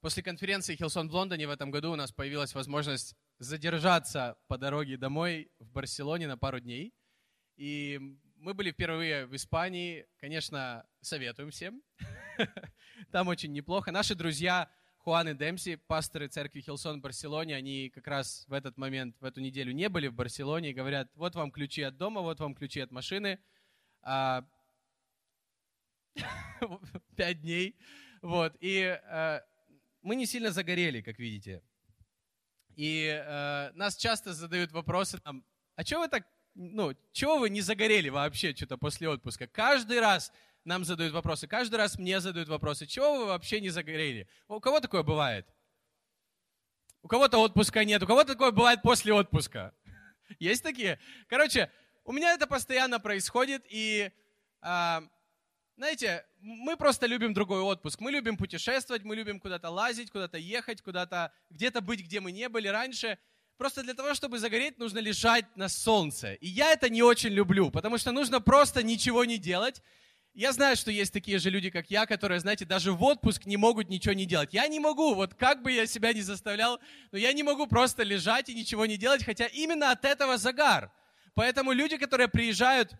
После 0.00 0.22
конференции 0.22 0.76
Хилсон 0.76 1.10
в 1.10 1.14
Лондоне 1.14 1.46
в 1.46 1.50
этом 1.50 1.70
году 1.70 1.92
у 1.92 1.96
нас 1.96 2.10
появилась 2.10 2.54
возможность 2.54 3.14
задержаться 3.38 4.38
по 4.48 4.56
дороге 4.56 4.96
домой 4.96 5.50
в 5.58 5.70
Барселоне 5.72 6.26
на 6.26 6.38
пару 6.38 6.58
дней. 6.58 6.94
И 7.56 8.00
мы 8.36 8.54
были 8.54 8.72
впервые 8.72 9.26
в 9.26 9.36
Испании. 9.36 10.06
Конечно, 10.18 10.86
советуем 11.02 11.50
всем. 11.50 11.82
Там 13.12 13.28
очень 13.28 13.52
неплохо. 13.52 13.92
Наши 13.92 14.14
друзья 14.14 14.70
Хуан 15.00 15.28
и 15.28 15.34
Демси, 15.34 15.76
пасторы 15.76 16.28
церкви 16.28 16.62
Хилсон 16.62 17.00
в 17.00 17.02
Барселоне, 17.02 17.54
они 17.54 17.90
как 17.90 18.06
раз 18.06 18.46
в 18.48 18.54
этот 18.54 18.78
момент, 18.78 19.16
в 19.20 19.24
эту 19.26 19.42
неделю 19.42 19.72
не 19.72 19.90
были 19.90 20.08
в 20.08 20.14
Барселоне 20.14 20.70
и 20.70 20.74
говорят, 20.74 21.10
вот 21.14 21.34
вам 21.34 21.50
ключи 21.50 21.82
от 21.82 21.98
дома, 21.98 22.22
вот 22.22 22.40
вам 22.40 22.54
ключи 22.54 22.80
от 22.80 22.90
машины. 22.90 23.38
А, 24.00 24.46
пять 27.16 27.42
дней. 27.42 27.76
Вот. 28.22 28.56
И 28.60 28.98
э, 29.02 29.40
мы 30.02 30.16
не 30.16 30.26
сильно 30.26 30.50
загорели, 30.50 31.00
как 31.00 31.18
видите. 31.18 31.62
И 32.76 33.06
э, 33.06 33.70
нас 33.74 33.96
часто 33.96 34.32
задают 34.32 34.72
вопросы, 34.72 35.18
там, 35.18 35.44
а 35.76 35.84
чего 35.84 36.00
вы 36.00 36.08
так, 36.08 36.26
ну, 36.54 36.94
чего 37.12 37.38
вы 37.38 37.50
не 37.50 37.60
загорели 37.60 38.08
вообще 38.08 38.54
что-то 38.54 38.78
после 38.78 39.08
отпуска? 39.08 39.46
Каждый 39.46 40.00
раз 40.00 40.32
нам 40.64 40.84
задают 40.84 41.12
вопросы, 41.12 41.46
каждый 41.46 41.76
раз 41.76 41.98
мне 41.98 42.20
задают 42.20 42.48
вопросы, 42.48 42.86
чего 42.86 43.18
вы 43.18 43.26
вообще 43.26 43.60
не 43.60 43.70
загорели? 43.70 44.28
У 44.48 44.60
кого 44.60 44.80
такое 44.80 45.02
бывает? 45.02 45.46
У 47.02 47.08
кого-то 47.08 47.38
отпуска 47.38 47.84
нет, 47.84 48.02
у 48.02 48.06
кого-то 48.06 48.32
такое 48.32 48.50
бывает 48.50 48.82
после 48.82 49.12
отпуска. 49.12 49.74
Есть 50.38 50.62
такие? 50.62 50.98
Короче, 51.28 51.70
у 52.04 52.12
меня 52.12 52.32
это 52.34 52.46
постоянно 52.46 53.00
происходит, 53.00 53.64
и 53.68 54.10
э, 54.62 55.00
знаете, 55.80 56.26
мы 56.42 56.76
просто 56.76 57.06
любим 57.06 57.32
другой 57.32 57.62
отпуск. 57.62 58.00
Мы 58.00 58.10
любим 58.10 58.36
путешествовать, 58.36 59.02
мы 59.02 59.16
любим 59.16 59.40
куда-то 59.40 59.70
лазить, 59.70 60.10
куда-то 60.10 60.36
ехать, 60.36 60.82
куда-то 60.82 61.32
где-то 61.48 61.80
быть, 61.80 62.00
где 62.00 62.20
мы 62.20 62.32
не 62.32 62.50
были 62.50 62.68
раньше. 62.68 63.16
Просто 63.56 63.82
для 63.82 63.94
того, 63.94 64.12
чтобы 64.12 64.38
загореть, 64.38 64.76
нужно 64.76 64.98
лежать 64.98 65.46
на 65.56 65.70
солнце. 65.70 66.34
И 66.34 66.48
я 66.48 66.72
это 66.72 66.90
не 66.90 67.02
очень 67.02 67.30
люблю, 67.30 67.70
потому 67.70 67.96
что 67.96 68.12
нужно 68.12 68.42
просто 68.42 68.82
ничего 68.82 69.24
не 69.24 69.38
делать. 69.38 69.80
Я 70.34 70.52
знаю, 70.52 70.76
что 70.76 70.90
есть 70.90 71.14
такие 71.14 71.38
же 71.38 71.48
люди, 71.48 71.70
как 71.70 71.90
я, 71.90 72.04
которые, 72.04 72.40
знаете, 72.40 72.66
даже 72.66 72.92
в 72.92 73.02
отпуск 73.02 73.46
не 73.46 73.56
могут 73.56 73.88
ничего 73.88 74.12
не 74.12 74.26
делать. 74.26 74.52
Я 74.52 74.68
не 74.68 74.80
могу, 74.80 75.14
вот 75.14 75.32
как 75.32 75.62
бы 75.62 75.72
я 75.72 75.86
себя 75.86 76.12
не 76.12 76.20
заставлял, 76.20 76.78
но 77.10 77.16
я 77.16 77.32
не 77.32 77.42
могу 77.42 77.66
просто 77.66 78.02
лежать 78.02 78.50
и 78.50 78.54
ничего 78.54 78.84
не 78.84 78.98
делать, 78.98 79.24
хотя 79.24 79.46
именно 79.46 79.92
от 79.92 80.04
этого 80.04 80.36
загар. 80.36 80.92
Поэтому 81.32 81.72
люди, 81.72 81.96
которые 81.96 82.28
приезжают 82.28 82.92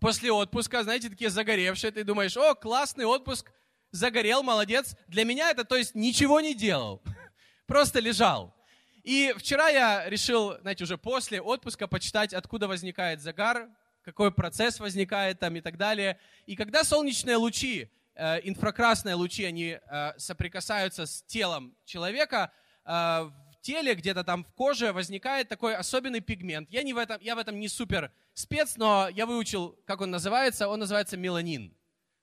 после 0.00 0.32
отпуска, 0.32 0.82
знаете, 0.82 1.08
такие 1.08 1.30
загоревшие, 1.30 1.92
ты 1.92 2.04
думаешь, 2.04 2.36
о, 2.36 2.54
классный 2.54 3.04
отпуск, 3.04 3.52
загорел, 3.90 4.42
молодец. 4.42 4.96
Для 5.08 5.24
меня 5.24 5.50
это, 5.50 5.64
то 5.64 5.76
есть, 5.76 5.94
ничего 5.94 6.40
не 6.40 6.54
делал, 6.54 7.02
просто 7.66 8.00
лежал. 8.00 8.54
И 9.02 9.34
вчера 9.36 9.68
я 9.68 10.08
решил, 10.08 10.58
знаете, 10.60 10.84
уже 10.84 10.98
после 10.98 11.40
отпуска 11.40 11.86
почитать, 11.86 12.34
откуда 12.34 12.68
возникает 12.68 13.20
загар, 13.20 13.68
какой 14.02 14.32
процесс 14.32 14.80
возникает 14.80 15.38
там 15.38 15.56
и 15.56 15.60
так 15.60 15.76
далее. 15.76 16.18
И 16.46 16.56
когда 16.56 16.84
солнечные 16.84 17.36
лучи, 17.36 17.90
э, 18.14 18.40
инфракрасные 18.42 19.14
лучи, 19.14 19.44
они 19.44 19.78
э, 19.78 20.12
соприкасаются 20.18 21.06
с 21.06 21.22
телом 21.22 21.74
человека, 21.84 22.52
э, 22.84 23.30
в 23.60 23.62
теле, 23.62 23.94
где-то 23.94 24.24
там 24.24 24.42
в 24.44 24.52
коже 24.54 24.92
возникает 24.92 25.48
такой 25.48 25.76
особенный 25.76 26.20
пигмент. 26.20 26.70
Я, 26.70 26.82
не 26.82 26.94
в 26.94 26.98
этом, 26.98 27.20
я 27.20 27.34
в 27.34 27.38
этом 27.38 27.60
не 27.60 27.68
супер 27.68 28.10
спец, 28.32 28.76
но 28.76 29.08
я 29.10 29.26
выучил, 29.26 29.78
как 29.86 30.00
он 30.00 30.10
называется. 30.10 30.68
Он 30.68 30.80
называется 30.80 31.18
меланин. 31.18 31.74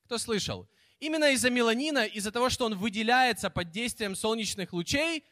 Кто 0.05 0.17
слышал? 0.17 0.67
Именно 0.99 1.31
из-за 1.33 1.51
меланина, 1.51 2.05
из-за 2.05 2.31
того, 2.31 2.49
что 2.49 2.65
он 2.65 2.75
выделяется 2.75 3.51
под 3.51 3.69
действием 3.69 4.15
солнечных 4.15 4.73
лучей, 4.73 5.23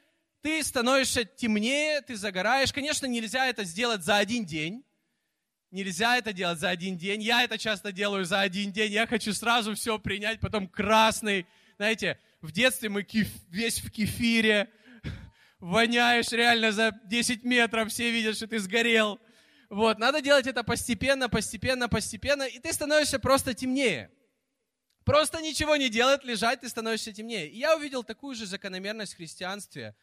ты 0.41 0.63
становишься 0.63 1.25
темнее, 1.25 2.01
ты 2.01 2.15
загораешь. 2.15 2.71
Конечно, 2.71 3.07
нельзя 3.07 3.47
это 3.47 3.63
сделать 3.63 4.03
за 4.03 4.17
один 4.17 4.45
день. 4.45 4.83
Нельзя 5.71 6.17
это 6.17 6.33
делать 6.33 6.59
за 6.59 6.69
один 6.69 6.97
день. 6.99 7.23
Я 7.23 7.44
это 7.44 7.57
часто 7.57 7.91
делаю 7.91 8.25
за 8.25 8.41
один 8.41 8.71
день. 8.71 8.91
Я 8.91 9.07
хочу 9.07 9.33
сразу 9.33 9.73
все 9.73 9.97
принять, 9.97 10.39
потом 10.39 10.67
красный. 10.67 11.47
Знаете, 11.77 12.19
в 12.41 12.51
детстве 12.51 12.89
мы 12.89 13.01
кеф, 13.01 13.27
весь 13.49 13.79
в 13.79 13.89
кефире, 13.89 14.69
воняешь 15.65 16.31
реально 16.31 16.71
за 16.71 16.91
10 17.05 17.43
метров, 17.43 17.89
все 17.89 18.11
видят, 18.11 18.35
что 18.35 18.47
ты 18.47 18.59
сгорел. 18.59 19.19
Вот, 19.69 19.97
надо 19.97 20.21
делать 20.21 20.45
это 20.45 20.63
постепенно, 20.63 21.27
постепенно, 21.27 21.89
постепенно, 21.89 22.43
и 22.43 22.59
ты 22.59 22.71
становишься 22.71 23.17
просто 23.17 23.55
темнее. 23.55 24.11
Просто 25.03 25.41
ничего 25.41 25.75
не 25.75 25.89
делать, 25.89 26.23
лежать, 26.23 26.61
ты 26.61 26.69
становишься 26.69 27.11
темнее. 27.13 27.47
И 27.49 27.57
я 27.57 27.75
увидел 27.75 28.03
такую 28.03 28.35
же 28.35 28.45
закономерность 28.45 29.13
в 29.13 29.17
христианстве. 29.17 29.95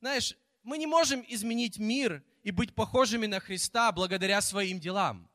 Знаешь, 0.00 0.34
мы 0.62 0.78
не 0.78 0.86
можем 0.86 1.22
изменить 1.28 1.78
мир 1.78 2.22
и 2.42 2.50
быть 2.50 2.74
похожими 2.74 3.26
на 3.26 3.40
Христа 3.40 3.92
благодаря 3.92 4.40
своим 4.40 4.80
делам. 4.80 5.30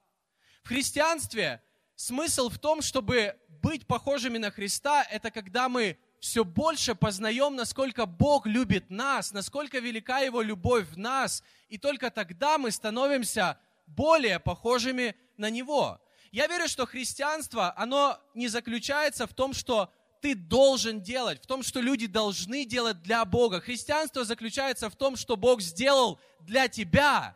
В 0.63 0.69
христианстве 0.69 1.61
смысл 1.95 2.49
в 2.49 2.57
том, 2.57 2.81
чтобы 2.81 3.35
быть 3.47 3.85
похожими 3.85 4.39
на 4.39 4.49
Христа, 4.49 5.03
это 5.03 5.29
когда 5.29 5.69
мы 5.69 5.97
все 6.19 6.43
больше 6.43 6.95
познаем, 6.95 7.55
насколько 7.55 8.05
Бог 8.05 8.45
любит 8.45 8.89
нас, 8.89 9.31
насколько 9.31 9.79
велика 9.79 10.19
Его 10.19 10.41
любовь 10.41 10.87
в 10.89 10.97
нас, 10.97 11.43
и 11.69 11.77
только 11.77 12.11
тогда 12.11 12.57
мы 12.57 12.71
становимся 12.71 13.57
более 13.87 14.39
похожими 14.39 15.15
на 15.37 15.49
Него. 15.49 15.99
Я 16.31 16.47
верю, 16.47 16.67
что 16.67 16.85
христианство, 16.85 17.73
оно 17.75 18.19
не 18.35 18.47
заключается 18.47 19.25
в 19.25 19.33
том, 19.33 19.53
что 19.53 19.91
ты 20.21 20.35
должен 20.35 21.01
делать, 21.01 21.41
в 21.41 21.47
том, 21.47 21.63
что 21.63 21.79
люди 21.79 22.05
должны 22.05 22.65
делать 22.65 23.01
для 23.01 23.23
Бога. 23.25 23.61
Христианство 23.61 24.25
заключается 24.25 24.89
в 24.89 24.95
том, 24.95 25.15
что 25.15 25.37
Бог 25.37 25.61
сделал 25.61 26.19
для 26.41 26.67
тебя, 26.67 27.35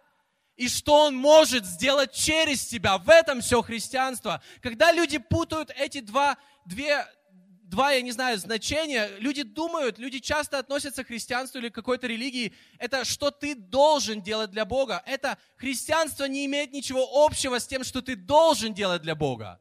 и 0.55 0.67
что 0.67 1.05
Он 1.05 1.15
может 1.15 1.65
сделать 1.65 2.13
через 2.13 2.65
тебя. 2.65 2.97
В 2.97 3.09
этом 3.09 3.41
все 3.41 3.61
христианство. 3.61 4.43
Когда 4.61 4.91
люди 4.91 5.17
путают 5.17 5.71
эти 5.75 6.01
два, 6.01 6.37
две, 6.65 7.07
два, 7.73 7.91
я 7.91 8.01
не 8.01 8.11
знаю, 8.11 8.37
значения. 8.37 9.09
Люди 9.17 9.41
думают, 9.41 9.97
люди 9.97 10.19
часто 10.19 10.59
относятся 10.59 11.03
к 11.03 11.07
христианству 11.07 11.57
или 11.57 11.69
к 11.69 11.75
какой-то 11.75 12.05
религии. 12.05 12.53
Это 12.77 13.03
что 13.03 13.31
ты 13.31 13.55
должен 13.55 14.21
делать 14.21 14.51
для 14.51 14.63
Бога. 14.63 15.01
Это 15.07 15.39
христианство 15.57 16.25
не 16.25 16.45
имеет 16.45 16.71
ничего 16.71 17.25
общего 17.25 17.59
с 17.59 17.65
тем, 17.65 17.83
что 17.83 18.01
ты 18.03 18.15
должен 18.15 18.75
делать 18.75 19.01
для 19.01 19.15
Бога. 19.15 19.59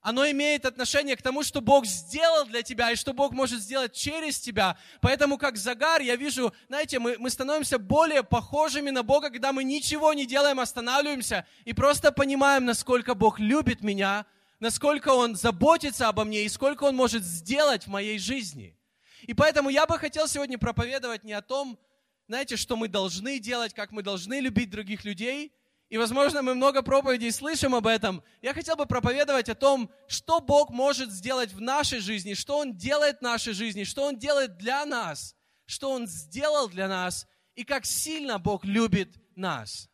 Оно 0.00 0.28
имеет 0.30 0.64
отношение 0.64 1.14
к 1.14 1.22
тому, 1.22 1.42
что 1.42 1.60
Бог 1.60 1.84
сделал 1.84 2.46
для 2.46 2.62
тебя 2.62 2.90
и 2.90 2.96
что 2.96 3.12
Бог 3.12 3.32
может 3.32 3.60
сделать 3.60 3.92
через 3.92 4.40
тебя. 4.40 4.76
Поэтому 5.02 5.36
как 5.36 5.56
загар 5.56 6.00
я 6.00 6.16
вижу, 6.16 6.52
знаете, 6.68 6.98
мы, 6.98 7.16
мы 7.18 7.28
становимся 7.28 7.78
более 7.78 8.22
похожими 8.22 8.90
на 8.90 9.02
Бога, 9.02 9.28
когда 9.28 9.52
мы 9.52 9.62
ничего 9.62 10.14
не 10.14 10.26
делаем, 10.26 10.58
останавливаемся 10.58 11.46
и 11.66 11.74
просто 11.74 12.12
понимаем, 12.12 12.64
насколько 12.64 13.14
Бог 13.14 13.38
любит 13.38 13.82
меня, 13.82 14.24
насколько 14.62 15.08
Он 15.08 15.34
заботится 15.34 16.08
обо 16.08 16.24
мне 16.24 16.44
и 16.44 16.48
сколько 16.48 16.84
Он 16.84 16.94
может 16.94 17.24
сделать 17.24 17.84
в 17.84 17.90
моей 17.90 18.16
жизни. 18.20 18.78
И 19.22 19.34
поэтому 19.34 19.70
я 19.70 19.86
бы 19.86 19.98
хотел 19.98 20.28
сегодня 20.28 20.56
проповедовать 20.56 21.24
не 21.24 21.32
о 21.32 21.42
том, 21.42 21.80
знаете, 22.28 22.56
что 22.56 22.76
мы 22.76 22.86
должны 22.86 23.40
делать, 23.40 23.74
как 23.74 23.90
мы 23.90 24.04
должны 24.04 24.38
любить 24.38 24.70
других 24.70 25.04
людей. 25.04 25.52
И, 25.88 25.98
возможно, 25.98 26.42
мы 26.42 26.54
много 26.54 26.82
проповедей 26.82 27.32
слышим 27.32 27.74
об 27.74 27.88
этом. 27.88 28.22
Я 28.40 28.54
хотел 28.54 28.76
бы 28.76 28.86
проповедовать 28.86 29.48
о 29.48 29.56
том, 29.56 29.90
что 30.06 30.38
Бог 30.38 30.70
может 30.70 31.10
сделать 31.10 31.52
в 31.52 31.60
нашей 31.60 31.98
жизни, 31.98 32.34
что 32.34 32.58
Он 32.58 32.76
делает 32.76 33.18
в 33.18 33.22
нашей 33.22 33.54
жизни, 33.54 33.82
что 33.82 34.04
Он 34.04 34.16
делает 34.16 34.58
для 34.58 34.86
нас, 34.86 35.34
что 35.66 35.90
Он 35.90 36.06
сделал 36.06 36.68
для 36.68 36.86
нас, 36.86 37.26
и 37.56 37.64
как 37.64 37.84
сильно 37.84 38.38
Бог 38.38 38.64
любит 38.64 39.12
нас. 39.34 39.90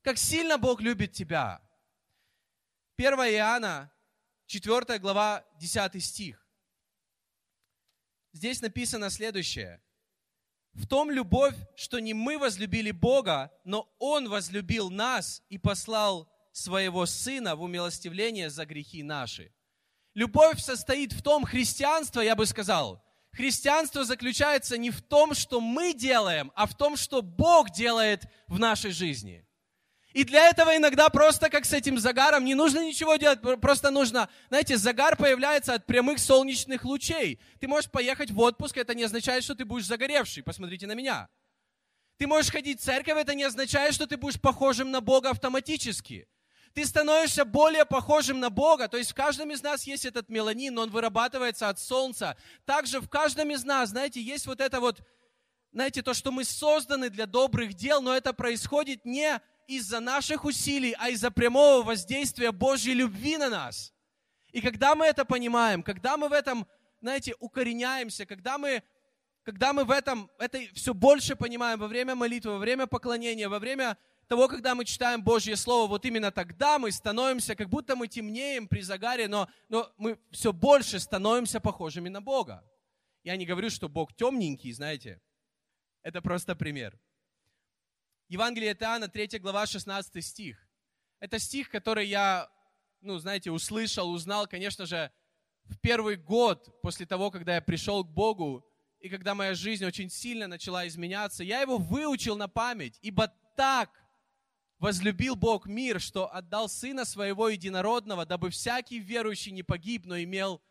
Как 0.00 0.16
сильно 0.16 0.56
Бог 0.56 0.80
любит 0.80 1.12
тебя. 1.12 1.60
1 3.00 3.14
Иоанна, 3.14 3.90
4 4.46 4.98
глава, 4.98 5.42
10 5.58 6.04
стих. 6.04 6.46
Здесь 8.34 8.60
написано 8.60 9.08
следующее. 9.08 9.80
В 10.74 10.86
том 10.86 11.10
любовь, 11.10 11.54
что 11.76 11.98
не 11.98 12.12
мы 12.12 12.36
возлюбили 12.36 12.90
Бога, 12.90 13.50
но 13.64 13.90
Он 13.98 14.28
возлюбил 14.28 14.90
нас 14.90 15.42
и 15.48 15.56
послал 15.56 16.30
своего 16.52 17.06
Сына 17.06 17.56
в 17.56 17.62
умилостивление 17.62 18.50
за 18.50 18.66
грехи 18.66 19.02
наши. 19.02 19.50
Любовь 20.12 20.60
состоит 20.60 21.14
в 21.14 21.22
том, 21.22 21.46
христианство, 21.46 22.20
я 22.20 22.36
бы 22.36 22.44
сказал, 22.44 23.02
христианство 23.32 24.04
заключается 24.04 24.76
не 24.76 24.90
в 24.90 25.00
том, 25.00 25.32
что 25.32 25.62
мы 25.62 25.94
делаем, 25.94 26.52
а 26.54 26.66
в 26.66 26.76
том, 26.76 26.98
что 26.98 27.22
Бог 27.22 27.70
делает 27.70 28.26
в 28.46 28.58
нашей 28.58 28.90
жизни– 28.90 29.46
и 30.12 30.24
для 30.24 30.48
этого 30.48 30.76
иногда 30.76 31.08
просто, 31.08 31.48
как 31.50 31.64
с 31.64 31.72
этим 31.72 31.98
загаром, 31.98 32.44
не 32.44 32.54
нужно 32.54 32.84
ничего 32.84 33.14
делать, 33.16 33.40
просто 33.60 33.90
нужно, 33.90 34.28
знаете, 34.48 34.76
загар 34.76 35.16
появляется 35.16 35.74
от 35.74 35.86
прямых 35.86 36.18
солнечных 36.18 36.84
лучей. 36.84 37.40
Ты 37.60 37.68
можешь 37.68 37.90
поехать 37.90 38.32
в 38.32 38.40
отпуск, 38.40 38.76
это 38.76 38.94
не 38.94 39.04
означает, 39.04 39.44
что 39.44 39.54
ты 39.54 39.64
будешь 39.64 39.86
загоревший, 39.86 40.42
посмотрите 40.42 40.88
на 40.88 40.94
меня. 40.94 41.28
Ты 42.18 42.26
можешь 42.26 42.50
ходить 42.50 42.80
в 42.80 42.84
церковь, 42.84 43.18
это 43.18 43.34
не 43.34 43.44
означает, 43.44 43.94
что 43.94 44.06
ты 44.06 44.16
будешь 44.16 44.40
похожим 44.40 44.90
на 44.90 45.00
Бога 45.00 45.30
автоматически. 45.30 46.28
ты 46.74 46.84
становишься 46.84 47.44
более 47.44 47.84
похожим 47.84 48.40
на 48.40 48.50
Бога. 48.50 48.88
То 48.88 48.96
есть 48.96 49.12
в 49.12 49.14
каждом 49.14 49.50
из 49.50 49.62
нас 49.62 49.84
есть 49.84 50.04
этот 50.04 50.28
меланин, 50.28 50.78
он 50.78 50.90
вырабатывается 50.90 51.68
от 51.68 51.78
солнца. 51.78 52.36
Также 52.64 53.00
в 53.00 53.08
каждом 53.08 53.50
из 53.50 53.64
нас, 53.64 53.90
знаете, 53.90 54.20
есть 54.20 54.46
вот 54.46 54.60
это 54.60 54.80
вот, 54.80 55.02
знаете, 55.72 56.02
то, 56.02 56.14
что 56.14 56.30
мы 56.30 56.44
созданы 56.44 57.10
для 57.10 57.26
добрых 57.26 57.74
дел, 57.74 58.02
но 58.02 58.16
это 58.16 58.32
происходит 58.32 59.04
не 59.04 59.40
из-за 59.76 60.00
наших 60.00 60.44
усилий, 60.44 60.96
а 60.98 61.10
из-за 61.10 61.30
прямого 61.30 61.82
воздействия 61.82 62.50
Божьей 62.50 62.94
любви 62.94 63.36
на 63.36 63.48
нас. 63.48 63.94
И 64.52 64.60
когда 64.60 64.94
мы 64.94 65.06
это 65.06 65.24
понимаем, 65.24 65.82
когда 65.82 66.16
мы 66.16 66.28
в 66.28 66.32
этом, 66.32 66.66
знаете, 67.00 67.34
укореняемся, 67.38 68.26
когда 68.26 68.58
мы, 68.58 68.82
когда 69.44 69.72
мы 69.72 69.84
в 69.84 69.90
этом 69.92 70.28
это 70.38 70.58
все 70.74 70.92
больше 70.92 71.36
понимаем 71.36 71.78
во 71.78 71.86
время 71.86 72.16
молитвы, 72.16 72.52
во 72.52 72.58
время 72.58 72.86
поклонения, 72.86 73.48
во 73.48 73.60
время 73.60 73.96
того, 74.26 74.48
когда 74.48 74.74
мы 74.74 74.84
читаем 74.84 75.22
Божье 75.22 75.54
Слово, 75.56 75.88
вот 75.88 76.04
именно 76.04 76.32
тогда 76.32 76.78
мы 76.78 76.90
становимся, 76.90 77.54
как 77.54 77.68
будто 77.68 77.94
мы 77.94 78.08
темнеем 78.08 78.66
при 78.66 78.80
загаре, 78.80 79.28
но, 79.28 79.48
но 79.68 79.92
мы 79.98 80.18
все 80.32 80.52
больше 80.52 80.98
становимся 80.98 81.60
похожими 81.60 82.08
на 82.08 82.20
Бога. 82.20 82.64
Я 83.22 83.36
не 83.36 83.46
говорю, 83.46 83.70
что 83.70 83.88
Бог 83.88 84.14
темненький, 84.16 84.72
знаете. 84.72 85.20
Это 86.02 86.22
просто 86.22 86.56
пример. 86.56 86.98
Евангелие 88.30 88.70
от 88.70 88.82
Иоанна, 88.82 89.08
3 89.08 89.40
глава, 89.40 89.66
16 89.66 90.24
стих. 90.24 90.64
Это 91.18 91.40
стих, 91.40 91.68
который 91.68 92.06
я, 92.06 92.48
ну, 93.00 93.18
знаете, 93.18 93.50
услышал, 93.50 94.08
узнал, 94.08 94.46
конечно 94.46 94.86
же, 94.86 95.10
в 95.64 95.76
первый 95.80 96.14
год 96.14 96.80
после 96.80 97.06
того, 97.06 97.32
когда 97.32 97.56
я 97.56 97.60
пришел 97.60 98.04
к 98.04 98.08
Богу, 98.08 98.64
и 99.00 99.08
когда 99.08 99.34
моя 99.34 99.54
жизнь 99.54 99.84
очень 99.84 100.08
сильно 100.08 100.46
начала 100.46 100.86
изменяться, 100.86 101.42
я 101.42 101.60
его 101.60 101.76
выучил 101.76 102.36
на 102.36 102.46
память, 102.46 103.00
ибо 103.02 103.34
так 103.56 103.90
возлюбил 104.78 105.34
Бог 105.34 105.66
мир, 105.66 106.00
что 106.00 106.32
отдал 106.32 106.68
Сына 106.68 107.04
Своего 107.04 107.48
Единородного, 107.48 108.26
дабы 108.26 108.50
всякий 108.50 109.00
верующий 109.00 109.50
не 109.50 109.64
погиб, 109.64 110.06
но 110.06 110.16
имел 110.22 110.62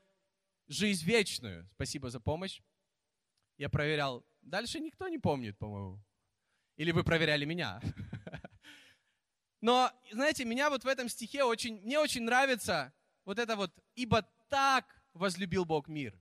жизнь 0.69 1.06
вечную. 1.06 1.67
Спасибо 1.75 2.09
за 2.09 2.21
помощь. 2.21 2.61
Я 3.57 3.67
проверял. 3.67 4.25
Дальше 4.44 4.79
никто 4.79 5.09
не 5.09 5.17
помнит, 5.17 5.57
по-моему. 5.57 6.01
Или 6.79 6.91
вы 6.91 7.03
проверяли 7.03 7.43
меня? 7.43 7.81
Но, 9.61 9.91
знаете, 10.13 10.45
меня 10.45 10.69
вот 10.69 10.85
в 10.85 10.87
этом 10.87 11.09
стихе 11.09 11.43
очень, 11.43 11.81
мне 11.81 11.99
очень 11.99 12.23
нравится 12.23 12.93
вот 13.25 13.37
это 13.37 13.57
вот, 13.57 13.77
ибо 13.95 14.21
так 14.47 14.85
возлюбил 15.13 15.65
Бог 15.65 15.89
мир. 15.89 16.17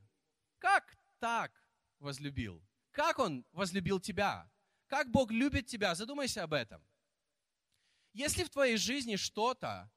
Как 0.58 0.98
так 1.20 1.52
возлюбил? 2.00 2.60
Как 2.90 3.20
Он 3.20 3.46
возлюбил 3.52 4.00
тебя? 4.00 4.50
Как 4.88 5.12
Бог 5.12 5.30
любит 5.30 5.66
тебя? 5.68 5.94
Задумайся 5.94 6.42
об 6.42 6.52
этом. 6.52 6.84
Если 8.12 8.42
в 8.42 8.50
твоей 8.50 8.78
жизни 8.78 9.14
что-то, 9.14 9.88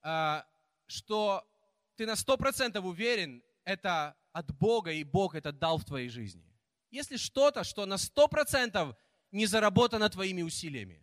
а, 0.00 0.46
что 0.86 1.46
ты 1.96 2.06
на 2.06 2.16
сто 2.16 2.38
процентов 2.38 2.86
уверен, 2.86 3.42
это 3.64 4.16
от 4.32 4.50
Бога, 4.56 4.92
и 4.92 5.04
Бог 5.04 5.34
это 5.34 5.52
дал 5.52 5.76
в 5.76 5.84
твоей 5.84 6.08
жизни. 6.08 6.56
Если 6.90 7.18
что-то, 7.18 7.64
что 7.64 7.84
на 7.84 7.98
сто 7.98 8.28
процентов 8.28 8.96
не 9.30 9.46
заработано 9.46 10.08
твоими 10.08 10.42
усилиями. 10.42 11.02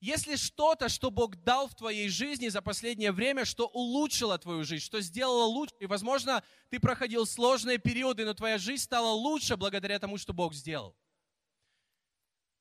Если 0.00 0.36
что-то, 0.36 0.88
что 0.88 1.10
Бог 1.10 1.36
дал 1.44 1.68
в 1.68 1.74
твоей 1.74 2.08
жизни 2.08 2.48
за 2.48 2.62
последнее 2.62 3.12
время, 3.12 3.44
что 3.44 3.66
улучшило 3.66 4.38
твою 4.38 4.64
жизнь, 4.64 4.82
что 4.82 5.02
сделало 5.02 5.44
лучше, 5.44 5.74
и, 5.78 5.86
возможно, 5.86 6.42
ты 6.70 6.80
проходил 6.80 7.26
сложные 7.26 7.76
периоды, 7.76 8.24
но 8.24 8.32
твоя 8.32 8.56
жизнь 8.56 8.82
стала 8.82 9.10
лучше 9.10 9.58
благодаря 9.58 9.98
тому, 9.98 10.16
что 10.16 10.32
Бог 10.32 10.54
сделал. 10.54 10.96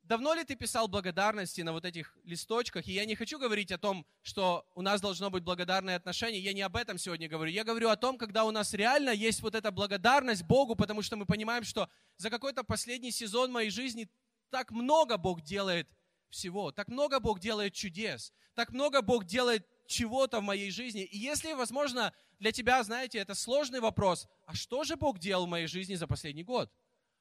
Давно 0.04 0.34
ли 0.34 0.44
ты 0.44 0.56
писал 0.56 0.88
благодарности 0.88 1.62
на 1.62 1.72
вот 1.72 1.86
этих 1.86 2.18
листочках? 2.24 2.88
И 2.88 2.92
я 2.92 3.06
не 3.06 3.16
хочу 3.16 3.38
говорить 3.38 3.72
о 3.72 3.78
том, 3.78 4.08
что 4.24 4.68
у 4.74 4.82
нас 4.82 5.00
должно 5.00 5.30
быть 5.30 5.44
благодарное 5.44 5.96
отношение. 5.96 6.42
Я 6.42 6.52
не 6.52 6.64
об 6.64 6.76
этом 6.76 6.98
сегодня 6.98 7.30
говорю. 7.30 7.52
Я 7.52 7.64
говорю 7.64 7.90
о 7.90 7.96
том, 7.96 8.18
когда 8.18 8.44
у 8.44 8.50
нас 8.52 8.74
реально 8.74 9.12
есть 9.12 9.42
вот 9.42 9.54
эта 9.54 9.70
благодарность 9.70 10.44
Богу, 10.44 10.76
потому 10.76 11.04
что 11.04 11.16
мы 11.16 11.28
понимаем, 11.28 11.64
что 11.64 11.88
за 12.18 12.32
какой-то 12.32 12.64
последний 12.64 13.12
сезон 13.12 13.52
моей 13.52 13.70
жизни 13.70 14.10
так 14.50 14.72
много 14.72 15.18
Бог 15.18 15.42
делает 15.42 15.88
всего, 16.30 16.72
так 16.72 16.88
много 16.88 17.20
Бог 17.20 17.40
делает 17.40 17.74
чудес, 17.74 18.34
так 18.54 18.72
много 18.72 19.02
Бог 19.02 19.26
делает 19.26 19.68
чего-то 19.88 20.40
в 20.40 20.44
моей 20.44 20.72
жизни. 20.72 21.04
И 21.04 21.18
если, 21.18 21.54
возможно, 21.54 22.14
для 22.40 22.52
тебя, 22.52 22.84
знаете, 22.84 23.18
это 23.18 23.34
сложный 23.34 23.80
вопрос, 23.80 24.28
а 24.46 24.54
что 24.54 24.84
же 24.84 24.96
Бог 24.96 25.20
делал 25.20 25.46
в 25.46 25.50
моей 25.50 25.68
жизни 25.68 25.96
за 25.96 26.08
последний 26.08 26.44
год? 26.44 26.72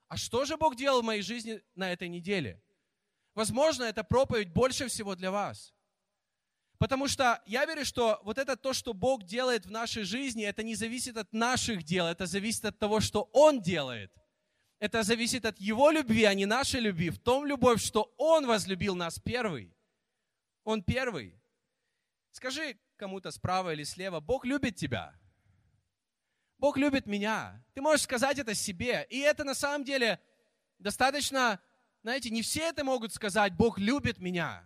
А 0.08 0.16
что 0.16 0.44
же 0.44 0.56
Бог 0.56 0.76
делал 0.76 1.02
в 1.02 1.04
моей 1.04 1.22
жизни 1.22 1.62
на 1.74 1.92
этой 1.92 2.08
неделе? 2.08 2.62
Возможно, 3.34 3.84
эта 3.84 4.04
проповедь 4.04 4.52
больше 4.52 4.88
всего 4.88 5.14
для 5.14 5.30
вас. 5.30 5.74
Потому 6.78 7.08
что 7.08 7.42
я 7.46 7.64
верю, 7.66 7.84
что 7.84 8.20
вот 8.22 8.38
это 8.38 8.56
то, 8.56 8.72
что 8.72 8.94
Бог 8.94 9.24
делает 9.24 9.66
в 9.66 9.70
нашей 9.70 10.04
жизни, 10.04 10.44
это 10.44 10.62
не 10.62 10.76
зависит 10.76 11.16
от 11.16 11.32
наших 11.32 11.82
дел, 11.82 12.06
это 12.06 12.26
зависит 12.26 12.64
от 12.64 12.78
того, 12.78 13.00
что 13.00 13.28
Он 13.32 13.60
делает– 13.60 14.12
это 14.78 15.02
зависит 15.02 15.44
от 15.44 15.58
Его 15.58 15.90
любви, 15.90 16.24
а 16.24 16.34
не 16.34 16.46
нашей 16.46 16.80
любви. 16.80 17.10
В 17.10 17.18
том 17.18 17.44
любовь, 17.44 17.82
что 17.82 18.12
Он 18.16 18.46
возлюбил 18.46 18.94
нас 18.94 19.18
первый. 19.18 19.74
Он 20.64 20.82
первый. 20.82 21.40
Скажи 22.30 22.78
кому-то 22.96 23.30
справа 23.30 23.72
или 23.72 23.84
слева, 23.84 24.20
Бог 24.20 24.44
любит 24.44 24.76
тебя. 24.76 25.14
Бог 26.58 26.76
любит 26.76 27.06
меня. 27.06 27.64
Ты 27.74 27.80
можешь 27.80 28.02
сказать 28.02 28.38
это 28.38 28.54
себе. 28.54 29.06
И 29.10 29.18
это 29.20 29.44
на 29.44 29.54
самом 29.54 29.84
деле 29.84 30.20
достаточно, 30.78 31.60
знаете, 32.02 32.30
не 32.30 32.42
все 32.42 32.68
это 32.68 32.84
могут 32.84 33.12
сказать, 33.12 33.54
Бог 33.54 33.78
любит 33.78 34.18
меня. 34.18 34.64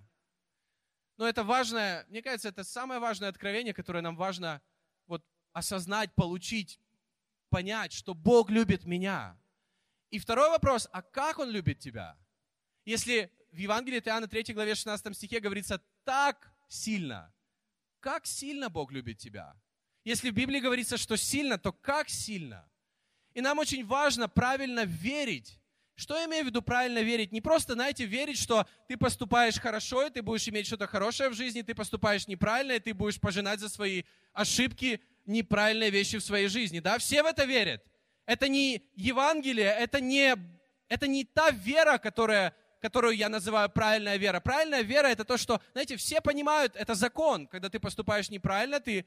Но 1.16 1.28
это 1.28 1.44
важное, 1.44 2.06
мне 2.08 2.22
кажется, 2.22 2.48
это 2.48 2.64
самое 2.64 2.98
важное 2.98 3.28
откровение, 3.28 3.74
которое 3.74 4.00
нам 4.00 4.16
важно 4.16 4.62
вот 5.06 5.24
осознать, 5.52 6.14
получить, 6.14 6.80
понять, 7.50 7.92
что 7.92 8.14
Бог 8.14 8.50
любит 8.50 8.84
меня. 8.84 9.38
И 10.12 10.18
второй 10.18 10.50
вопрос, 10.50 10.88
а 10.92 11.00
как 11.00 11.38
Он 11.38 11.50
любит 11.50 11.78
тебя? 11.78 12.18
Если 12.84 13.32
в 13.50 13.56
Евангелии 13.56 13.98
от 13.98 14.06
Иоанна 14.06 14.28
3 14.28 14.52
главе 14.52 14.74
16 14.74 15.16
стихе 15.16 15.40
говорится 15.40 15.80
так 16.04 16.52
сильно, 16.68 17.32
как 17.98 18.26
сильно 18.26 18.68
Бог 18.68 18.92
любит 18.92 19.16
тебя? 19.16 19.56
Если 20.04 20.30
в 20.30 20.34
Библии 20.34 20.60
говорится, 20.60 20.98
что 20.98 21.16
сильно, 21.16 21.56
то 21.56 21.72
как 21.72 22.10
сильно? 22.10 22.68
И 23.32 23.40
нам 23.40 23.58
очень 23.58 23.86
важно 23.86 24.28
правильно 24.28 24.84
верить. 24.84 25.58
Что 25.94 26.18
я 26.18 26.26
имею 26.26 26.44
в 26.44 26.46
виду 26.48 26.60
правильно 26.60 26.98
верить? 26.98 27.32
Не 27.32 27.40
просто, 27.40 27.72
знаете, 27.72 28.04
верить, 28.04 28.38
что 28.38 28.66
ты 28.88 28.98
поступаешь 28.98 29.58
хорошо, 29.58 30.06
и 30.06 30.10
ты 30.10 30.20
будешь 30.20 30.46
иметь 30.46 30.66
что-то 30.66 30.86
хорошее 30.86 31.30
в 31.30 31.34
жизни, 31.34 31.62
ты 31.62 31.74
поступаешь 31.74 32.26
неправильно, 32.26 32.72
и 32.72 32.80
ты 32.80 32.92
будешь 32.92 33.18
пожинать 33.18 33.60
за 33.60 33.70
свои 33.70 34.02
ошибки 34.34 35.00
неправильные 35.24 35.88
вещи 35.88 36.18
в 36.18 36.24
своей 36.24 36.48
жизни. 36.48 36.80
Да, 36.80 36.98
все 36.98 37.22
в 37.22 37.26
это 37.26 37.44
верят. 37.44 37.82
Это 38.26 38.48
не 38.48 38.88
Евангелие, 38.94 39.66
это 39.66 40.00
не, 40.00 40.36
это 40.88 41.06
не 41.06 41.24
та 41.24 41.50
вера, 41.50 41.98
которая, 41.98 42.54
которую 42.80 43.16
я 43.16 43.28
называю 43.28 43.68
правильная 43.68 44.16
вера. 44.16 44.40
Правильная 44.40 44.82
вера– 44.82 45.06
это 45.08 45.24
то, 45.24 45.36
что, 45.36 45.60
знаете, 45.72 45.96
все 45.96 46.20
понимают, 46.20 46.76
это 46.76 46.94
закон. 46.94 47.46
Когда 47.48 47.68
ты 47.68 47.80
поступаешь 47.80 48.30
неправильно, 48.30 48.80
ты 48.80 49.06